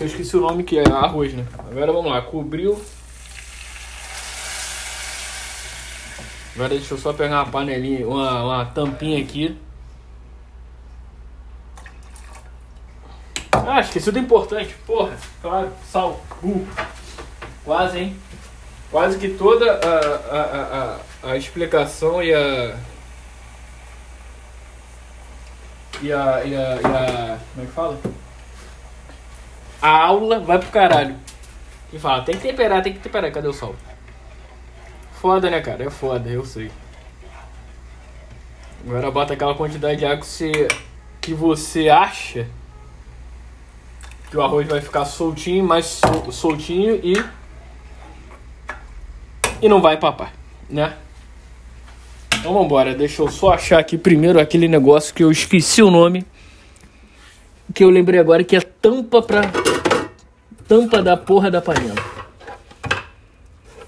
Eu 0.01 0.07
esqueci 0.07 0.37
o 0.37 0.41
nome 0.41 0.63
que 0.63 0.79
é 0.79 0.89
arroz, 0.89 1.33
né? 1.35 1.47
Agora 1.71 1.93
vamos 1.93 2.11
lá. 2.11 2.21
Cobriu. 2.23 2.81
Agora 6.55 6.71
deixa 6.71 6.95
eu 6.95 6.99
só 6.99 7.13
pegar 7.13 7.43
uma 7.43 7.51
panelinha, 7.51 8.07
uma, 8.07 8.45
uma 8.45 8.65
tampinha 8.67 9.21
aqui. 9.23 9.57
Ah, 13.79 13.81
esqueci 13.81 14.11
do 14.11 14.19
importante. 14.19 14.75
Porra, 14.85 15.17
claro, 15.41 15.71
sal. 15.89 16.21
Uh. 16.43 16.67
Quase, 17.65 17.97
hein? 17.97 18.17
Quase 18.91 19.19
que 19.19 19.29
toda 19.29 19.71
a, 19.71 20.37
a, 20.37 20.99
a, 21.23 21.31
a 21.31 21.37
explicação 21.37 22.21
e 22.21 22.35
a. 22.35 22.77
E 26.03 26.13
a, 26.13 26.45
e 26.45 26.57
a, 26.57 26.75
e 26.75 26.87
a. 26.87 27.39
Como 27.55 27.63
é 27.63 27.67
que 27.67 27.73
fala? 27.73 28.01
A 29.81 30.07
aula 30.07 30.41
vai 30.41 30.59
pro 30.59 30.71
caralho. 30.71 31.15
E 31.93 32.01
fala, 32.01 32.25
tem 32.25 32.37
que 32.37 32.49
temperar, 32.49 32.83
tem 32.83 32.95
que 32.95 32.99
temperar. 32.99 33.31
Cadê 33.31 33.47
o 33.47 33.53
sal? 33.53 33.77
Foda, 35.13 35.49
né, 35.49 35.61
cara? 35.61 35.85
É 35.85 35.91
foda, 35.91 36.29
eu 36.29 36.45
sei. 36.45 36.73
Agora 38.85 39.09
bota 39.13 39.35
aquela 39.35 39.55
quantidade 39.55 39.99
de 39.99 40.05
água 40.05 40.19
que 40.19 40.27
você, 40.27 40.69
que 41.21 41.33
você 41.33 41.89
acha 41.89 42.49
que 44.31 44.37
o 44.37 44.43
arroz 44.43 44.69
vai 44.69 44.81
ficar 44.81 45.05
soltinho, 45.05 45.65
mais 45.65 45.87
sol, 45.87 46.31
soltinho 46.31 47.01
e 47.03 47.23
e 49.61 49.69
não 49.69 49.81
vai 49.81 49.97
papar, 49.97 50.33
né? 50.71 50.95
Então 52.39 52.55
vambora, 52.55 52.95
deixa 52.95 53.23
eu 53.23 53.29
só 53.29 53.53
achar 53.53 53.81
aqui 53.81 53.99
primeiro 53.99 54.39
aquele 54.39 54.69
negócio 54.69 55.13
que 55.13 55.25
eu 55.25 55.31
esqueci 55.31 55.83
o 55.83 55.91
nome. 55.91 56.25
Que 57.75 57.83
eu 57.83 57.91
lembrei 57.91 58.21
agora 58.21 58.45
que 58.45 58.57
é 58.57 58.61
tampa 58.61 59.21
pra. 59.21 59.43
Tampa 60.67 61.03
da 61.03 61.17
porra 61.17 61.51
da 61.51 61.61
panela. 61.61 61.97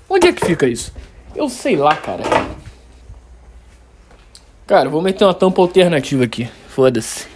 Onde 0.08 0.28
é 0.28 0.32
que 0.32 0.44
fica 0.44 0.66
isso? 0.66 0.92
Eu 1.34 1.48
sei 1.48 1.76
lá, 1.76 1.94
cara. 1.94 2.24
Cara, 4.66 4.88
vou 4.88 5.00
meter 5.00 5.24
uma 5.24 5.34
tampa 5.34 5.62
alternativa 5.62 6.24
aqui. 6.24 6.48
Foda-se. 6.68 7.28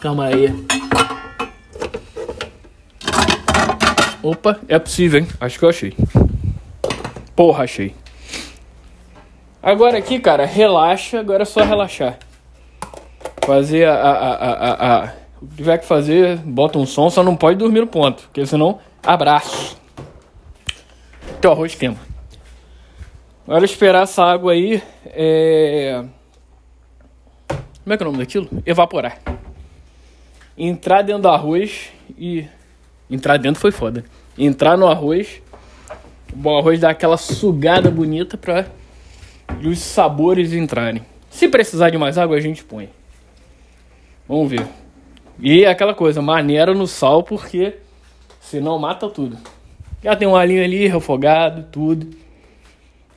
Calma 0.00 0.26
aí. 0.26 0.87
Opa, 4.28 4.60
é 4.68 4.78
possível, 4.78 5.20
hein? 5.20 5.28
Acho 5.40 5.58
que 5.58 5.64
eu 5.64 5.70
achei. 5.70 5.96
Porra, 7.34 7.64
achei. 7.64 7.94
Agora 9.62 9.96
aqui, 9.96 10.20
cara, 10.20 10.44
relaxa. 10.44 11.18
Agora 11.18 11.44
é 11.44 11.46
só 11.46 11.64
relaxar. 11.64 12.18
Fazer 13.46 13.86
a, 13.86 13.94
a, 13.94 14.12
a, 14.12 14.52
a, 14.52 15.04
a 15.04 15.12
o 15.40 15.46
que 15.46 15.56
tiver 15.56 15.78
que 15.78 15.86
fazer, 15.86 16.36
bota 16.38 16.78
um 16.78 16.84
som, 16.84 17.08
só 17.08 17.22
não 17.22 17.34
pode 17.34 17.56
dormir 17.56 17.80
no 17.80 17.86
ponto, 17.86 18.24
porque 18.24 18.44
senão, 18.44 18.80
abraço. 19.02 19.78
Teu 21.40 21.50
arroz 21.52 21.74
queima. 21.74 21.96
Agora 23.46 23.64
esperar 23.64 24.02
essa 24.02 24.22
água 24.24 24.52
aí. 24.52 24.82
É... 25.06 26.04
Como 27.82 27.94
é 27.94 27.96
que 27.96 28.02
é 28.02 28.06
o 28.06 28.10
nome 28.10 28.18
daquilo? 28.18 28.46
Evaporar. 28.66 29.22
Entrar 30.54 31.00
dentro 31.00 31.22
do 31.22 31.28
arroz 31.28 31.90
e. 32.18 32.46
Entrar 33.10 33.38
dentro 33.38 33.58
foi 33.58 33.70
foda. 33.72 34.04
Entrar 34.38 34.76
no 34.76 34.86
arroz 34.86 35.42
o 36.44 36.56
arroz 36.56 36.80
dá 36.80 36.90
aquela 36.90 37.16
sugada 37.16 37.90
bonita 37.90 38.36
para 38.36 38.66
os 39.64 39.78
sabores 39.78 40.52
entrarem. 40.52 41.02
Se 41.30 41.48
precisar 41.48 41.90
de 41.90 41.98
mais 41.98 42.18
água, 42.18 42.36
a 42.36 42.40
gente 42.40 42.62
põe. 42.62 42.88
Vamos 44.28 44.50
ver. 44.50 44.66
E 45.40 45.64
é 45.64 45.68
aquela 45.68 45.94
coisa, 45.94 46.20
maneira 46.20 46.74
no 46.74 46.86
sal, 46.86 47.22
porque 47.22 47.74
senão 48.40 48.78
mata 48.78 49.08
tudo. 49.08 49.38
Já 50.02 50.14
tem 50.14 50.28
um 50.28 50.36
alinho 50.36 50.62
ali, 50.62 50.86
refogado, 50.86 51.66
tudo. 51.72 52.08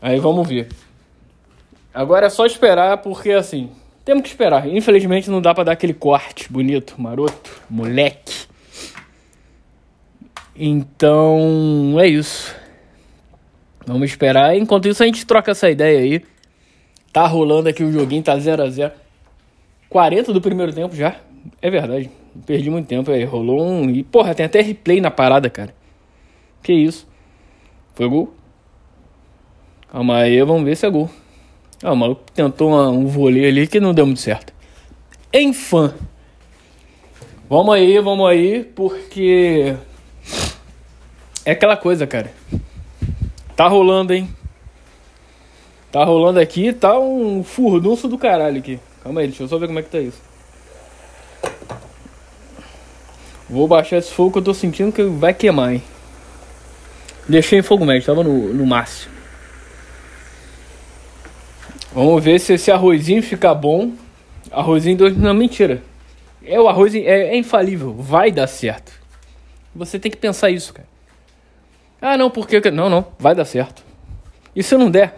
Aí 0.01 0.19
vamos 0.19 0.47
ver. 0.47 0.69
Agora 1.93 2.27
é 2.27 2.29
só 2.29 2.45
esperar, 2.45 2.97
porque 2.99 3.31
assim, 3.31 3.69
temos 4.05 4.23
que 4.23 4.29
esperar. 4.29 4.67
Infelizmente 4.67 5.29
não 5.29 5.41
dá 5.41 5.53
para 5.53 5.65
dar 5.65 5.71
aquele 5.73 5.93
corte 5.93 6.51
bonito, 6.51 6.95
maroto, 6.97 7.61
moleque. 7.69 8.47
Então, 10.55 11.95
é 11.99 12.07
isso. 12.07 12.55
Vamos 13.85 14.09
esperar. 14.09 14.55
Enquanto 14.55 14.87
isso, 14.87 15.01
a 15.01 15.05
gente 15.05 15.25
troca 15.25 15.51
essa 15.51 15.69
ideia 15.69 15.99
aí. 15.99 16.23
Tá 17.11 17.25
rolando 17.25 17.69
aqui 17.69 17.83
o 17.83 17.91
joguinho, 17.91 18.23
tá 18.23 18.37
0 18.37 18.63
a 18.63 18.69
0 18.69 18.93
40 19.89 20.31
do 20.31 20.41
primeiro 20.41 20.71
tempo 20.71 20.95
já. 20.95 21.17
É 21.61 21.69
verdade. 21.69 22.09
Perdi 22.45 22.69
muito 22.69 22.87
tempo 22.87 23.11
aí. 23.11 23.23
Rolou 23.23 23.61
um. 23.61 23.89
E, 23.89 24.03
porra, 24.03 24.33
tem 24.33 24.45
até 24.45 24.61
replay 24.61 25.01
na 25.01 25.11
parada, 25.11 25.49
cara. 25.49 25.73
Que 26.63 26.71
isso? 26.71 27.07
Foi 27.95 28.07
gol? 28.07 28.33
Calma 29.91 30.19
aí, 30.19 30.41
vamos 30.43 30.63
ver 30.63 30.77
se 30.77 30.85
é 30.85 30.89
gol. 30.89 31.09
Ah, 31.83 31.91
o 31.91 31.95
maluco 31.95 32.23
tentou 32.33 32.69
uma, 32.69 32.89
um 32.89 33.07
vôlei 33.07 33.45
ali 33.45 33.67
que 33.67 33.79
não 33.79 33.93
deu 33.93 34.05
muito 34.05 34.21
certo. 34.21 34.53
Enfim. 35.33 35.91
Vamos 37.49 37.75
aí, 37.75 37.99
vamos 37.99 38.29
aí, 38.29 38.63
porque. 38.63 39.75
É 41.45 41.51
aquela 41.51 41.75
coisa, 41.75 42.05
cara. 42.05 42.31
Tá 43.55 43.67
rolando, 43.67 44.13
hein? 44.13 44.29
Tá 45.91 46.03
rolando 46.03 46.39
aqui, 46.39 46.71
tá 46.71 46.97
um 46.97 47.43
furdunço 47.43 48.07
do 48.07 48.17
caralho 48.17 48.59
aqui. 48.59 48.79
Calma 49.03 49.21
aí, 49.21 49.27
deixa 49.27 49.43
eu 49.43 49.47
só 49.47 49.57
ver 49.57 49.67
como 49.67 49.79
é 49.79 49.81
que 49.83 49.89
tá 49.89 49.99
isso. 49.99 50.21
Vou 53.49 53.67
baixar 53.67 53.97
esse 53.97 54.11
fogo 54.11 54.31
que 54.31 54.37
eu 54.37 54.43
tô 54.43 54.53
sentindo 54.53 54.91
que 54.93 55.03
vai 55.03 55.33
queimar, 55.33 55.73
hein? 55.73 55.83
Deixei 57.27 57.59
em 57.59 57.61
fogo 57.61 57.85
médio, 57.85 58.05
tava 58.05 58.23
no, 58.23 58.53
no 58.53 58.65
máximo. 58.65 59.11
Vamos 61.93 62.23
ver 62.23 62.39
se 62.39 62.53
esse 62.53 62.71
arrozinho 62.71 63.21
fica 63.21 63.53
bom. 63.53 63.91
Arrozinho 64.49 64.97
dois. 64.97 65.17
Não, 65.17 65.33
mentira. 65.33 65.83
É 66.43 66.59
o 66.59 66.69
arroz 66.69 66.95
é, 66.95 66.99
é 66.99 67.37
infalível. 67.37 67.93
Vai 67.93 68.31
dar 68.31 68.47
certo. 68.47 68.93
Você 69.75 69.99
tem 69.99 70.09
que 70.09 70.17
pensar 70.17 70.49
isso, 70.49 70.73
cara. 70.73 70.87
Ah, 72.01 72.17
não, 72.17 72.31
porque. 72.31 72.59
Não, 72.71 72.89
não, 72.89 73.05
vai 73.19 73.35
dar 73.35 73.45
certo. 73.45 73.83
E 74.55 74.63
se 74.63 74.75
não 74.75 74.89
der? 74.89 75.15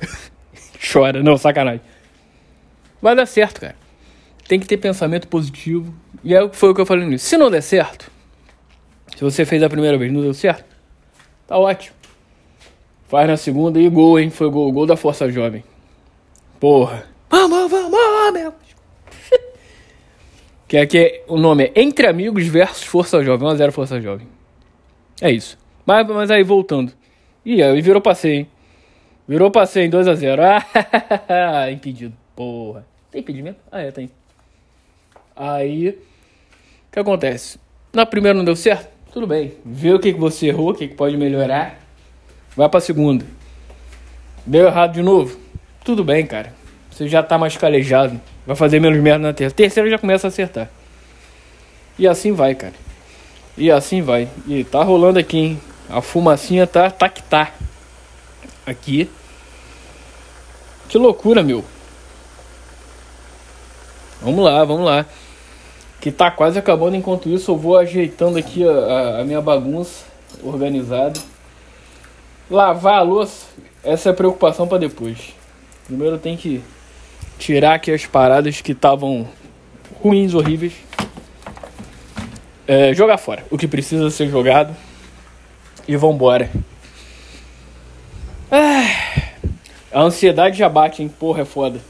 Chora, 0.92 1.22
não, 1.22 1.38
sacanagem. 1.38 1.80
Vai 3.00 3.14
dar 3.14 3.26
certo, 3.26 3.60
cara. 3.60 3.76
Tem 4.48 4.58
que 4.58 4.66
ter 4.66 4.76
pensamento 4.76 5.28
positivo. 5.28 5.94
E 6.22 6.34
é, 6.34 6.48
foi 6.52 6.70
o 6.70 6.74
que 6.74 6.80
eu 6.80 6.86
falei 6.86 7.06
nisso. 7.06 7.26
Se 7.26 7.36
não 7.36 7.50
der 7.50 7.62
certo, 7.62 8.10
se 9.16 9.22
você 9.22 9.44
fez 9.44 9.62
a 9.62 9.68
primeira 9.68 9.96
vez 9.96 10.12
não 10.12 10.20
deu 10.20 10.34
certo, 10.34 10.64
tá 11.46 11.56
ótimo. 11.56 11.94
Faz 13.06 13.28
na 13.28 13.36
segunda 13.36 13.78
e 13.78 13.88
gol, 13.88 14.18
hein? 14.18 14.30
Foi 14.30 14.50
gol, 14.50 14.72
gol 14.72 14.86
da 14.86 14.96
Força 14.96 15.30
Jovem. 15.30 15.62
Porra. 16.58 17.06
Vamos, 17.30 17.70
vamos, 17.70 18.32
meu. 18.32 18.54
que 20.66 20.76
aqui 20.78 20.98
é, 20.98 21.24
o 21.28 21.36
nome 21.36 21.64
é 21.64 21.80
Entre 21.80 22.06
Amigos 22.06 22.46
versus 22.46 22.84
Força 22.84 23.22
Jovem. 23.22 23.48
1x0 23.48 23.70
Força 23.70 24.00
Jovem. 24.00 24.26
É 25.20 25.30
isso. 25.30 25.58
Mas, 25.86 26.06
mas 26.06 26.30
aí 26.30 26.42
voltando. 26.42 26.92
Ih, 27.44 27.62
aí 27.62 27.80
virou 27.80 28.00
passeio, 28.00 28.40
hein? 28.40 28.48
Virou 29.26 29.50
passeio 29.50 29.86
em 29.86 29.90
2x0. 29.90 30.38
Ah, 31.28 31.70
impedido. 31.72 32.14
Porra. 32.34 32.86
Tem 33.10 33.20
impedimento? 33.20 33.58
Ah, 33.70 33.80
é, 33.80 33.90
tem. 33.90 34.10
Aí. 35.36 35.90
O 35.90 36.92
que 36.92 36.98
acontece? 36.98 37.58
Na 37.92 38.04
primeira 38.06 38.36
não 38.36 38.44
deu 38.44 38.56
certo? 38.56 38.88
Tudo 39.12 39.26
bem. 39.26 39.54
Vê 39.64 39.92
o 39.92 39.98
que, 39.98 40.12
que 40.12 40.18
você 40.18 40.46
errou, 40.46 40.70
o 40.70 40.74
que, 40.74 40.88
que 40.88 40.94
pode 40.94 41.16
melhorar. 41.16 41.78
Vai 42.56 42.68
pra 42.68 42.80
segunda. 42.80 43.24
Deu 44.46 44.66
errado 44.66 44.92
de 44.92 45.02
novo? 45.02 45.38
Tudo 45.84 46.02
bem, 46.04 46.26
cara. 46.26 46.52
Você 46.90 47.08
já 47.08 47.22
tá 47.22 47.38
mais 47.38 47.56
calejado. 47.56 48.20
Vai 48.46 48.56
fazer 48.56 48.80
menos 48.80 49.00
merda 49.00 49.26
na 49.26 49.32
terceira. 49.32 49.54
Terceira 49.54 49.90
já 49.90 49.98
começa 49.98 50.26
a 50.26 50.28
acertar. 50.28 50.70
E 51.98 52.06
assim 52.06 52.32
vai, 52.32 52.54
cara. 52.54 52.74
E 53.56 53.70
assim 53.70 54.02
vai. 54.02 54.28
E 54.46 54.64
tá 54.64 54.82
rolando 54.82 55.18
aqui, 55.18 55.38
hein? 55.38 55.60
A 55.88 56.00
fumacinha 56.00 56.66
tá, 56.66 56.90
tá 56.90 57.08
que 57.08 57.22
tá. 57.22 57.52
Aqui. 58.66 59.10
Que 60.88 60.98
loucura, 60.98 61.42
meu. 61.42 61.64
Vamos 64.22 64.44
lá, 64.44 64.64
vamos 64.64 64.86
lá. 64.86 65.04
que 66.00 66.10
tá 66.10 66.30
quase 66.30 66.58
acabando. 66.58 66.96
Enquanto 66.96 67.28
isso, 67.28 67.50
eu 67.50 67.56
vou 67.56 67.76
ajeitando 67.76 68.38
aqui 68.38 68.66
a, 68.66 69.20
a, 69.20 69.24
minha 69.24 69.40
bagunça 69.40 70.04
organizada. 70.42 71.20
Lavar 72.50 72.98
a 72.98 73.02
louça, 73.02 73.46
essa 73.82 74.10
é 74.10 74.12
a 74.12 74.14
preocupação 74.14 74.66
para 74.66 74.78
depois. 74.78 75.34
Primeiro 75.86 76.18
tem 76.18 76.36
que 76.36 76.62
tirar 77.38 77.74
aqui 77.74 77.90
as 77.90 78.06
paradas 78.06 78.60
que 78.60 78.72
estavam 78.72 79.28
ruins, 80.02 80.34
horríveis. 80.34 80.74
É, 82.66 82.94
jogar 82.94 83.18
fora 83.18 83.44
o 83.50 83.58
que 83.58 83.68
precisa 83.68 84.08
ser 84.10 84.28
jogado. 84.28 84.74
E 85.86 85.96
vambora. 85.96 86.50
A 89.94 90.00
ansiedade 90.00 90.58
já 90.58 90.68
bate, 90.68 91.02
hein? 91.02 91.08
Porra, 91.08 91.42
é 91.42 91.44
foda. 91.44 91.80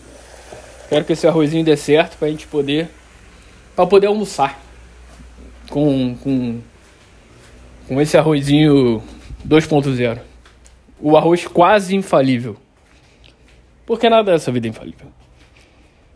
Quero 0.90 1.06
que 1.06 1.14
esse 1.14 1.26
arrozinho 1.26 1.64
dê 1.64 1.76
certo 1.76 2.18
pra 2.18 2.28
gente 2.28 2.46
poder. 2.46 2.90
Pra 3.74 3.86
poder 3.86 4.08
almoçar. 4.08 4.60
Com. 5.70 6.14
Com, 6.16 6.60
com 7.88 8.00
esse 8.00 8.18
arrozinho 8.18 9.02
2.0. 9.46 10.20
O 11.00 11.16
arroz 11.16 11.46
quase 11.46 11.96
infalível. 11.96 12.56
Porque 13.86 14.08
nada 14.10 14.32
dessa 14.32 14.52
vida 14.52 14.66
é 14.66 14.70
infalível. 14.70 15.06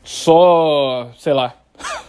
Só. 0.05 1.11
sei 1.17 1.33
lá. 1.33 1.55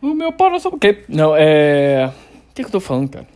o 0.00 0.14
meu 0.14 0.32
pau 0.32 0.50
não 0.50 0.58
sabe 0.58 0.76
o 0.76 0.78
quê? 0.78 1.04
Não, 1.08 1.34
é. 1.36 2.10
O 2.52 2.54
que, 2.54 2.62
que 2.62 2.68
eu 2.68 2.72
tô 2.72 2.80
falando, 2.80 3.08
cara? 3.08 3.26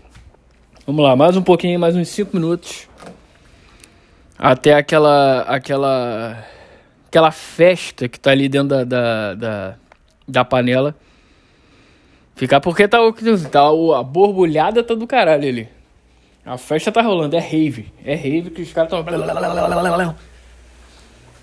Vamos 0.87 1.03
lá, 1.03 1.17
mais 1.17 1.35
um 1.39 1.43
pouquinho, 1.43 1.81
mais 1.81 1.97
uns 1.97 2.07
5 2.09 2.37
minutos. 2.37 2.87
Até 4.39 4.75
aquela. 4.75 5.41
aquela. 5.49 6.45
aquela 7.09 7.31
festa 7.31 8.11
que 8.11 8.21
tá 8.21 8.33
ali 8.33 8.47
dentro 8.47 8.69
da. 8.69 8.85
da, 8.85 9.35
da, 9.35 9.75
da 10.29 10.45
panela. 10.45 10.95
Ficar 12.35 12.61
porque 12.61 12.87
tá, 12.87 12.99
tá 13.51 13.63
a 13.99 14.03
borbulhada 14.03 14.85
tá 14.85 14.95
do 14.95 15.07
caralho 15.07 15.49
ali. 15.49 15.69
A 16.45 16.59
festa 16.59 16.93
tá 16.93 17.01
rolando, 17.01 17.37
é 17.37 17.41
rave. 17.41 17.91
É 18.05 18.15
rave 18.15 18.51
que 18.51 18.61
os 18.61 18.71
caras 18.71 18.91
tão. 18.91 19.03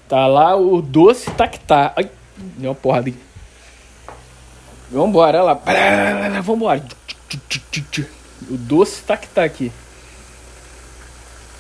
Tá 0.08 0.28
lá 0.28 0.56
o 0.56 0.80
doce 0.80 1.32
tá 1.32 1.48
que 1.48 1.60
tá. 1.60 1.92
Ai, 1.96 2.08
deu 2.38 2.70
uma 2.70 2.76
porrada 2.76 3.10
aqui. 3.10 3.18
Vambora, 4.92 5.44
olha 5.44 5.54
lá. 5.54 6.42
Vambora. 6.44 6.84
O 8.50 8.58
doce 8.58 9.04
tá 9.04 9.16
que 9.18 9.28
tá 9.28 9.44
aqui. 9.44 9.72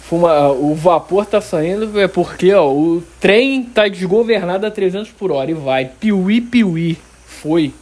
Fuma, 0.01 0.49
o 0.49 0.75
vapor 0.75 1.25
tá 1.25 1.39
saindo 1.39 1.99
é 1.99 2.07
porque 2.07 2.53
ó, 2.53 2.69
o 2.69 3.01
trem 3.19 3.63
tá 3.63 3.87
desgovernado 3.87 4.65
a 4.65 4.71
300 4.71 5.11
por 5.11 5.31
hora 5.31 5.49
e 5.49 5.53
vai. 5.53 5.85
Piuí, 5.85 6.41
piuí. 6.41 6.97
Foi. 7.25 7.73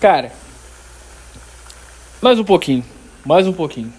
Cara. 0.00 0.32
Mais 2.20 2.38
um 2.38 2.44
pouquinho. 2.44 2.84
Mais 3.24 3.46
um 3.46 3.52
pouquinho. 3.52 3.92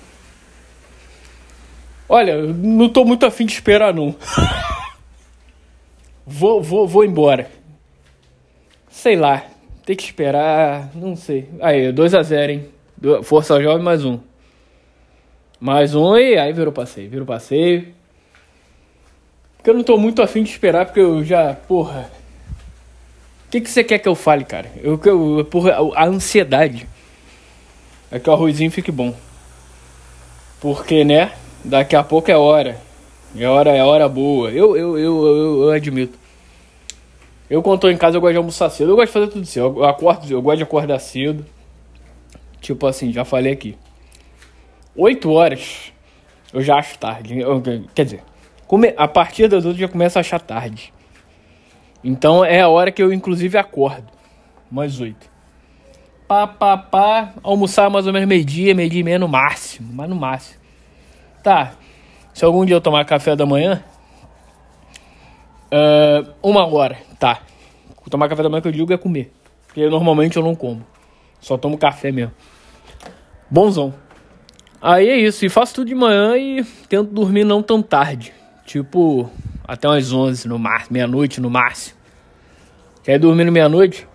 Olha, 2.10 2.42
não 2.42 2.90
tô 2.90 3.06
muito 3.06 3.26
afim 3.26 3.46
de 3.46 3.54
esperar 3.54 3.94
não. 3.94 4.14
vou, 6.28 6.62
vou, 6.62 6.86
vou 6.88 7.06
embora. 7.06 7.50
Sei 8.90 9.16
lá. 9.16 9.46
Tem 9.86 9.96
que 9.96 10.04
esperar. 10.04 10.92
Não 10.94 11.16
sei. 11.16 11.50
Aí, 11.60 11.92
2 11.92 12.14
a 12.14 12.22
0 12.22 12.52
hein? 12.52 12.70
Força 13.24 13.62
Jovem 13.62 13.84
mais 13.84 14.06
um. 14.06 14.20
Mais 15.60 15.96
um 15.96 16.16
e 16.18 16.38
aí 16.38 16.54
virou 16.54 16.72
passeio. 16.72 17.10
Virou 17.10 17.26
passeio. 17.26 17.88
Porque 19.58 19.70
eu 19.70 19.74
não 19.76 19.84
tô 19.84 19.98
muito 19.98 20.22
afim 20.22 20.44
de 20.44 20.50
esperar, 20.50 20.86
porque 20.86 21.00
eu 21.00 21.24
já. 21.24 21.54
Porra. 21.54 22.10
O 23.48 23.52
que, 23.52 23.62
que 23.62 23.70
você 23.70 23.84
quer 23.84 24.00
que 24.00 24.08
eu 24.08 24.16
fale, 24.16 24.44
cara? 24.46 24.72
Eu, 24.82 25.00
eu, 25.04 25.46
porra, 25.46 25.76
a 25.96 26.06
ansiedade. 26.06 26.88
É 28.12 28.20
que 28.20 28.30
o 28.30 28.34
arrozinho 28.34 28.72
fique 28.72 28.92
bom. 28.92 29.16
Porque, 30.60 31.04
né? 31.04 31.32
Daqui 31.64 31.96
a 31.96 32.04
pouco 32.04 32.30
é 32.32 32.38
hora. 32.38 32.78
É 33.38 33.48
hora, 33.48 33.72
é 33.72 33.84
hora 33.84 34.10
boa. 34.10 34.50
Eu, 34.52 34.76
eu, 34.76 34.98
eu, 34.98 35.26
eu, 35.26 35.64
eu 35.64 35.72
admito. 35.72 36.18
Eu, 37.52 37.62
quando 37.62 37.82
tô 37.82 37.90
em 37.90 37.98
casa, 37.98 38.16
eu 38.16 38.22
gosto 38.22 38.32
de 38.32 38.38
almoçar 38.38 38.70
cedo. 38.70 38.92
Eu 38.92 38.96
gosto 38.96 39.08
de 39.08 39.12
fazer 39.12 39.28
tudo 39.28 39.46
cedo. 39.46 39.80
Eu 39.80 39.84
acordo, 39.84 40.26
eu 40.32 40.42
gosto 40.42 40.56
de 40.56 40.64
acordar 40.64 40.98
cedo. 41.00 41.46
Tipo 42.62 42.88
assim, 42.88 43.12
já 43.12 43.26
falei 43.26 43.52
aqui. 43.52 43.78
8 44.96 45.30
horas 45.30 45.92
eu 46.54 46.62
já 46.62 46.78
acho 46.78 46.98
tarde. 46.98 47.38
Eu, 47.40 47.62
quer 47.94 48.06
dizer, 48.06 48.24
a 48.96 49.06
partir 49.06 49.50
das 49.50 49.66
8 49.66 49.78
já 49.78 49.90
começa 49.90 50.18
a 50.18 50.22
achar 50.22 50.40
tarde. 50.40 50.94
Então 52.02 52.46
é 52.46 52.62
a 52.62 52.70
hora 52.70 52.90
que 52.90 53.04
eu 53.04 53.12
inclusive 53.12 53.58
acordo. 53.58 54.08
Mais 54.72 55.02
8. 55.02 55.30
Pá, 56.30 56.48
pá, 56.48 56.78
pá. 56.78 57.34
Almoçar 57.44 57.90
mais 57.90 58.08
ou 58.08 58.14
menos 58.14 58.30
meio-dia, 58.30 58.74
meio-dia 58.74 59.02
e 59.02 59.04
meia 59.04 59.20
no 59.20 59.28
máximo. 59.28 59.90
Mas 59.94 60.10
no 60.10 60.16
máximo. 60.16 60.58
Tá. 61.44 61.74
Se 62.34 62.46
algum 62.46 62.64
dia 62.64 62.78
eu 62.78 62.82
tomar 62.82 63.04
café 63.04 63.36
da 63.36 63.46
manhã. 63.46 63.84
Uh, 65.72 66.34
uma 66.44 66.66
hora, 66.66 66.98
tá. 67.18 67.42
Tomar 68.10 68.28
café 68.28 68.44
da 68.44 68.50
manhã 68.50 68.62
que 68.62 68.68
eu 68.68 68.74
digo 68.74 68.92
é 68.92 68.98
comer. 68.98 69.32
Porque 69.66 69.88
normalmente 69.88 70.36
eu 70.36 70.44
não 70.44 70.54
como. 70.54 70.86
Só 71.40 71.58
tomo 71.58 71.78
café 71.78 72.12
mesmo. 72.12 72.34
Bonzão. 73.50 73.94
Aí 74.82 75.08
é 75.08 75.16
isso. 75.18 75.46
E 75.46 75.50
faço 75.50 75.76
tudo 75.76 75.88
de 75.88 75.96
manhã 75.96 76.36
e 76.36 76.64
tento 76.90 77.14
dormir 77.14 77.46
não 77.46 77.64
tão 77.64 77.82
tarde. 77.82 78.34
Tipo, 78.66 79.30
até 79.66 79.88
umas 79.88 80.12
11 80.12 80.48
no 80.48 80.60
máximo, 80.60 80.94
meia-noite 80.94 81.40
no 81.40 81.50
máximo. 81.50 81.98
Quer 83.04 83.18
dormir 83.18 83.46
no 83.46 83.52
meia-noite? 83.52 84.06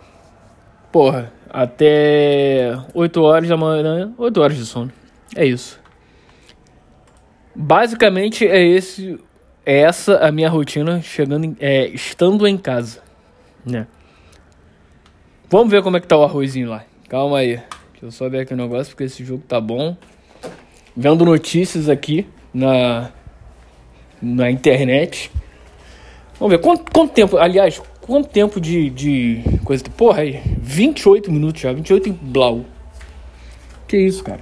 Porra, 0.92 1.32
até 1.48 2.78
8 2.92 3.22
horas 3.22 3.48
da 3.48 3.56
manhã, 3.56 4.12
8 4.18 4.40
horas 4.40 4.56
de 4.56 4.66
sono. 4.66 4.92
É 5.34 5.46
isso. 5.46 5.80
Basicamente 7.54 8.46
é 8.46 8.62
esse 8.62 9.18
é 9.66 9.80
essa 9.80 10.18
a 10.18 10.30
minha 10.30 10.48
rotina 10.48 11.02
chegando 11.02 11.44
em, 11.44 11.56
é, 11.58 11.88
estando 11.88 12.46
em 12.46 12.56
casa, 12.56 13.02
né? 13.64 13.88
Vamos 15.50 15.70
ver 15.70 15.82
como 15.82 15.96
é 15.96 16.00
que 16.00 16.06
tá 16.06 16.16
o 16.16 16.22
arrozinho 16.22 16.70
lá. 16.70 16.84
Calma 17.08 17.38
aí. 17.38 17.60
Deixa 17.92 18.06
eu 18.06 18.10
só 18.12 18.28
ver 18.28 18.40
aqui 18.40 18.54
o 18.54 18.56
negócio, 18.56 18.92
porque 18.92 19.04
esse 19.04 19.24
jogo 19.24 19.42
tá 19.46 19.60
bom. 19.60 19.96
Vendo 20.96 21.24
notícias 21.24 21.88
aqui 21.88 22.26
na, 22.54 23.10
na 24.22 24.50
internet. 24.50 25.30
Vamos 26.38 26.56
ver, 26.56 26.62
quanto, 26.62 26.90
quanto 26.92 27.12
tempo, 27.12 27.36
aliás, 27.36 27.80
quanto 28.00 28.28
tempo 28.28 28.60
de, 28.60 28.90
de 28.90 29.42
coisa. 29.64 29.84
Porra, 29.96 30.22
aí, 30.22 30.42
28 30.58 31.30
minutos 31.30 31.60
já, 31.60 31.72
28 31.72 32.08
em 32.08 32.12
blau. 32.12 32.64
Que 33.88 33.96
isso, 33.96 34.22
cara. 34.22 34.40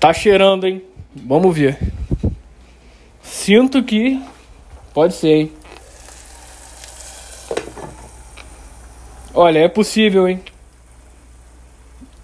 Tá 0.00 0.12
cheirando, 0.12 0.66
hein? 0.66 0.82
Vamos 1.14 1.56
ver. 1.56 1.78
Sinto 3.46 3.80
que 3.84 4.20
pode 4.92 5.14
ser, 5.14 5.28
hein? 5.28 5.52
Olha, 9.32 9.60
é 9.60 9.68
possível, 9.68 10.26
hein? 10.26 10.42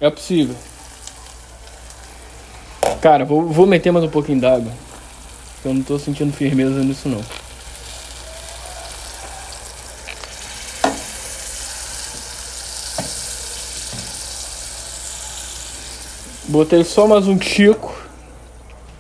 É 0.00 0.10
possível. 0.10 0.56
Cara, 3.00 3.24
vou, 3.24 3.46
vou 3.46 3.68
meter 3.68 3.92
mais 3.92 4.04
um 4.04 4.08
pouquinho 4.08 4.40
d'água. 4.40 4.72
Eu 5.64 5.72
não 5.72 5.82
tô 5.84 5.96
sentindo 5.96 6.32
firmeza 6.32 6.82
nisso 6.82 7.08
não. 7.08 7.24
Botei 16.48 16.82
só 16.82 17.06
mais 17.06 17.28
um 17.28 17.38
tico. 17.38 17.96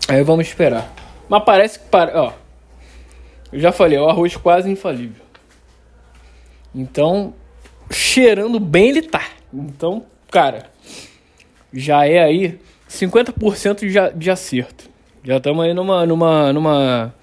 Aí 0.06 0.22
vamos 0.22 0.46
esperar. 0.46 1.01
Mas 1.32 1.44
parece 1.44 1.78
que 1.78 1.86
para, 1.86 2.24
ó. 2.24 2.32
Eu 3.50 3.58
já 3.58 3.72
falei, 3.72 3.96
é 3.96 4.00
o 4.02 4.06
arroz 4.06 4.36
quase 4.36 4.70
infalível. 4.70 5.24
Então, 6.74 7.32
cheirando 7.90 8.60
bem 8.60 8.90
ele 8.90 9.00
tá. 9.00 9.26
Então, 9.50 10.04
cara, 10.30 10.70
já 11.72 12.06
é 12.06 12.22
aí 12.22 12.60
50% 12.86 13.78
de, 13.78 14.18
de 14.18 14.30
acerto. 14.30 14.90
Já 15.24 15.38
estamos 15.38 15.64
aí 15.64 15.72
numa, 15.72 16.04
numa, 16.04 16.52
numa. 16.52 17.14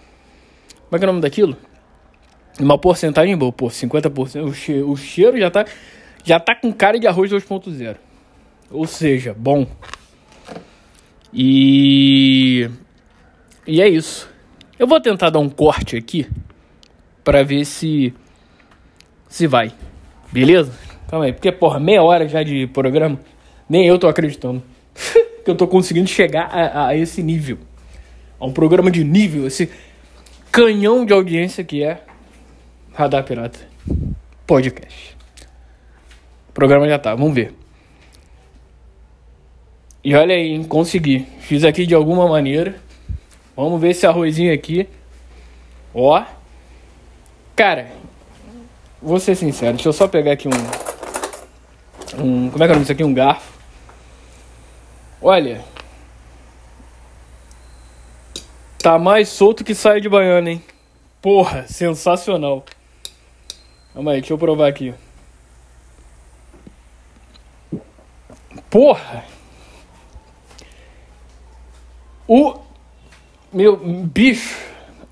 Como 0.90 0.96
é 0.96 0.98
que 0.98 1.06
é 1.06 1.08
o 1.08 1.12
nome 1.12 1.22
daquilo? 1.22 1.56
Uma 2.60 2.80
porcentagem 2.80 3.38
boa, 3.38 3.52
pô, 3.52 3.68
50%. 3.68 4.44
O 4.44 4.54
cheiro, 4.56 4.90
o 4.90 4.98
cheiro 4.98 5.38
já 5.38 5.52
tá, 5.52 5.66
já 6.24 6.40
tá 6.40 6.56
com 6.56 6.74
cara 6.74 7.00
de 7.00 7.06
arroz 7.06 7.30
2.0. 7.30 7.96
Ou 8.72 8.88
seja, 8.88 9.36
bom. 9.38 9.68
E. 11.32 12.72
E 13.66 13.82
é 13.82 13.88
isso. 13.88 14.30
Eu 14.78 14.88
vou 14.88 15.00
tentar 15.00 15.30
dar 15.30 15.40
um 15.40 15.50
corte 15.50 15.98
aqui 15.98 16.28
para 17.24 17.44
ver 17.44 17.66
se. 17.66 18.14
Se 19.28 19.46
vai. 19.46 19.72
Beleza? 20.32 20.74
Calma 21.08 21.26
aí, 21.26 21.34
porque, 21.34 21.52
porra, 21.52 21.80
meia 21.80 22.04
hora 22.04 22.28
já 22.28 22.44
de 22.44 22.68
programa. 22.68 23.20
Nem 23.68 23.86
eu 23.86 24.00
tô 24.00 24.08
acreditando 24.08 24.64
que 25.44 25.50
eu 25.50 25.56
tô 25.56 25.68
conseguindo 25.68 26.08
chegar 26.08 26.46
a, 26.46 26.88
a, 26.88 26.96
esse 26.96 27.22
nível. 27.22 27.58
A 28.40 28.46
um 28.46 28.54
programa 28.54 28.90
de 28.90 29.04
nível, 29.04 29.46
esse 29.46 29.70
canhão 30.52 31.06
de 31.06 31.14
audiência 31.14 31.64
que 31.64 31.84
é 31.84 32.02
Radar 32.94 33.24
Pirata 33.24 33.60
Podcast. 34.48 35.16
programa 36.54 36.88
já 36.88 36.98
tá, 36.98 37.14
vamos 37.14 37.34
ver. 37.34 37.54
E 40.04 40.16
olha 40.16 40.34
aí, 40.34 40.64
consegui. 40.66 41.28
Fiz 41.40 41.64
aqui 41.64 41.86
de 41.86 41.94
alguma 41.94 42.28
maneira. 42.28 42.76
Vamos 43.60 43.82
ver 43.82 43.90
esse 43.90 44.08
arrozinho 44.08 44.54
aqui. 44.54 44.88
Ó. 45.94 46.24
Cara, 47.58 47.92
vou 49.02 49.20
ser 49.20 49.36
sincero, 49.36 49.74
deixa 49.74 49.90
eu 49.90 49.92
só 49.92 50.08
pegar 50.08 50.32
aqui 50.32 50.48
um. 50.48 50.52
Um. 52.24 52.50
Como 52.50 52.64
é 52.64 52.68
que 52.68 52.72
é 52.72 52.76
o 52.78 52.80
nome 52.80 52.90
aqui? 52.90 53.04
Um 53.04 53.14
garfo. 53.14 53.52
Olha. 55.22 55.62
Tá 58.82 58.98
mais 58.98 59.28
solto 59.28 59.66
que 59.66 59.76
saio 59.76 60.00
de 60.00 60.08
baiana, 60.08 60.52
hein? 60.52 60.64
Porra, 61.22 61.68
sensacional. 61.68 62.64
Calma 63.94 64.12
aí, 64.12 64.22
deixa 64.22 64.32
eu 64.32 64.38
provar 64.38 64.70
aqui. 64.70 64.94
Porra! 68.70 69.26
O 72.26 72.69
meu 73.52 73.78
bicho, 73.78 74.58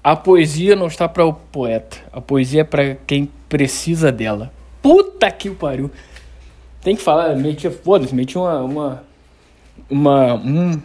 a 0.03 0.15
poesia 0.15 0.75
não 0.75 0.87
está 0.87 1.07
para 1.07 1.25
o 1.25 1.33
poeta. 1.33 1.97
A 2.11 2.21
poesia 2.21 2.61
é 2.61 2.63
para 2.63 2.95
quem 3.07 3.29
precisa 3.49 4.11
dela. 4.11 4.51
Puta 4.81 5.29
que 5.31 5.49
pariu. 5.49 5.91
Tem 6.81 6.95
que 6.95 7.01
falar, 7.01 7.35
meti, 7.35 7.69
foda-se, 7.69 8.15
meti 8.15 8.37
uma 8.37 8.61
uma 8.61 9.03
uma 9.89 10.33
um, 10.35 10.79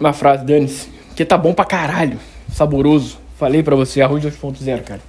uma 0.00 0.12
frase, 0.12 0.44
dane-se, 0.44 0.88
que 1.14 1.24
tá 1.24 1.36
bom 1.36 1.52
pra 1.52 1.64
caralho, 1.64 2.18
saboroso. 2.50 3.18
Falei 3.36 3.62
para 3.62 3.76
você, 3.76 4.00
arroz 4.00 4.24
2.0, 4.24 4.82
cara. 4.82 5.00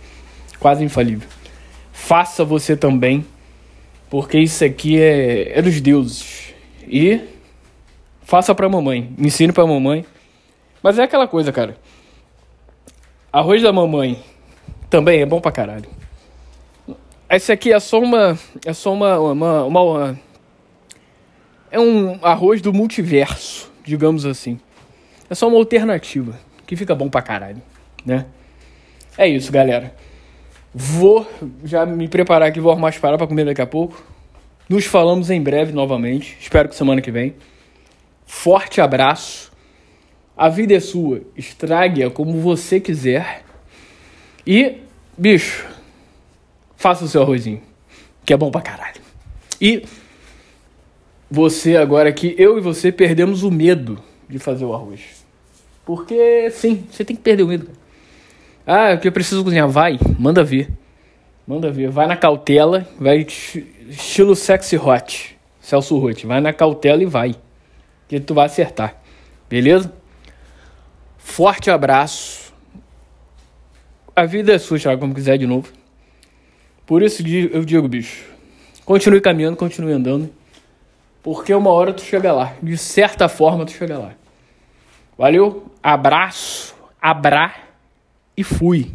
Quase 0.60 0.84
infalível. 0.84 1.28
Faça 1.92 2.44
você 2.44 2.76
também, 2.76 3.26
porque 4.10 4.40
isso 4.40 4.64
aqui 4.64 5.00
é, 5.00 5.58
é 5.58 5.62
dos 5.62 5.80
deuses. 5.80 6.54
E 6.88 7.22
faça 8.24 8.54
pra 8.54 8.68
mamãe, 8.68 9.12
ensine 9.18 9.54
pra 9.54 9.66
mamãe. 9.66 10.06
Mas 10.82 10.98
é 10.98 11.04
aquela 11.04 11.28
coisa, 11.28 11.52
cara. 11.52 11.78
Arroz 13.32 13.62
da 13.62 13.72
mamãe 13.72 14.24
também 14.90 15.22
é 15.22 15.26
bom 15.26 15.40
pra 15.40 15.52
caralho. 15.52 15.90
Esse 17.30 17.52
aqui 17.52 17.72
é 17.72 17.80
só 17.80 18.00
uma. 18.00 18.38
É 18.66 18.74
só 18.74 18.94
uma. 18.94 19.20
uma, 19.20 19.64
uma, 19.64 19.86
uma 19.86 20.20
é 21.72 21.80
um 21.80 22.18
arroz 22.24 22.62
do 22.62 22.74
multiverso, 22.74 23.72
digamos 23.84 24.26
assim. 24.26 24.60
É 25.30 25.36
só 25.36 25.48
uma 25.48 25.58
alternativa 25.58 26.40
que 26.66 26.76
fica 26.76 26.96
bom 26.96 27.10
pra 27.10 27.22
caralho, 27.22 27.62
né? 28.04 28.26
É 29.18 29.28
isso, 29.28 29.52
galera. 29.52 29.94
Vou 30.74 31.28
já 31.64 31.86
me 31.86 32.08
preparar 32.08 32.50
aqui, 32.50 32.60
vou 32.60 32.72
arrumar 32.72 32.90
as 32.90 32.98
paradas 32.98 33.20
pra 33.20 33.28
comer 33.28 33.46
daqui 33.46 33.62
a 33.62 33.68
pouco. 33.68 34.04
Nos 34.68 34.86
falamos 34.86 35.30
em 35.30 35.42
breve 35.42 35.72
novamente. 35.72 36.38
Espero 36.40 36.70
que 36.70 36.76
semana 36.76 37.02
que 37.02 37.12
vem. 37.12 37.36
Forte 38.26 38.82
abraço. 38.82 39.49
A 40.40 40.48
vida 40.48 40.74
é 40.74 40.80
sua. 40.80 41.22
Estrague-a 41.36 42.10
como 42.10 42.40
você 42.40 42.80
quiser. 42.80 43.44
E, 44.48 44.78
bicho, 45.18 45.68
faça 46.78 47.04
o 47.04 47.10
seu 47.10 47.22
arrozinho. 47.22 47.62
Que 48.26 48.32
é 48.32 48.38
bom 48.38 48.50
pra 48.50 48.62
caralho. 48.62 49.02
E 49.60 49.84
você 51.30 51.76
agora 51.76 52.14
que 52.14 52.36
eu 52.38 52.58
e 52.58 52.62
você 52.62 52.90
perdemos 52.90 53.44
o 53.44 53.52
medo 53.52 54.02
de 54.30 54.40
fazer 54.40 54.64
o 54.64 54.74
arroz. 54.74 55.26
Porque 55.86 56.50
sim, 56.52 56.86
você 56.90 57.04
tem 57.04 57.18
que 57.18 57.22
perder 57.22 57.44
o 57.44 57.48
medo. 57.48 57.68
Ah, 58.66 58.96
que 58.96 59.10
eu 59.10 59.12
preciso 59.12 59.44
cozinhar. 59.44 59.68
Vai, 59.68 60.00
manda 60.18 60.42
ver. 60.42 60.70
Manda 61.46 61.70
ver. 61.70 61.90
Vai 61.90 62.08
na 62.08 62.16
cautela, 62.16 62.88
vai 62.98 63.28
estilo 63.90 64.38
sexy 64.38 64.78
hot. 64.78 65.38
Celso 65.60 65.98
Roth. 65.98 66.24
Vai 66.24 66.40
na 66.40 66.54
cautela 66.54 67.04
e 67.04 67.06
vai. 67.06 67.36
Que 68.08 68.22
tu 68.22 68.34
vai 68.34 68.46
acertar. 68.46 69.02
Beleza? 69.50 69.99
Forte 71.30 71.70
abraço. 71.70 72.52
A 74.16 74.26
vida 74.26 74.52
é 74.52 74.58
sua, 74.58 74.98
como 74.98 75.14
quiser 75.14 75.38
de 75.38 75.46
novo. 75.46 75.72
Por 76.86 77.04
isso 77.04 77.24
eu 77.54 77.64
digo, 77.64 77.88
bicho. 77.88 78.26
Continue 78.84 79.22
caminhando, 79.22 79.56
continue 79.56 79.94
andando. 79.94 80.34
Porque 81.24 81.54
uma 81.54 81.70
hora 81.70 81.94
tu 81.94 82.02
chega 82.02 82.34
lá. 82.34 82.56
De 82.62 82.76
certa 82.78 83.30
forma 83.30 83.64
tu 83.64 83.72
chega 83.72 83.98
lá. 83.98 84.16
Valeu, 85.18 85.72
abraço, 85.82 86.76
abra 87.00 87.54
e 88.36 88.44
fui. 88.44 88.92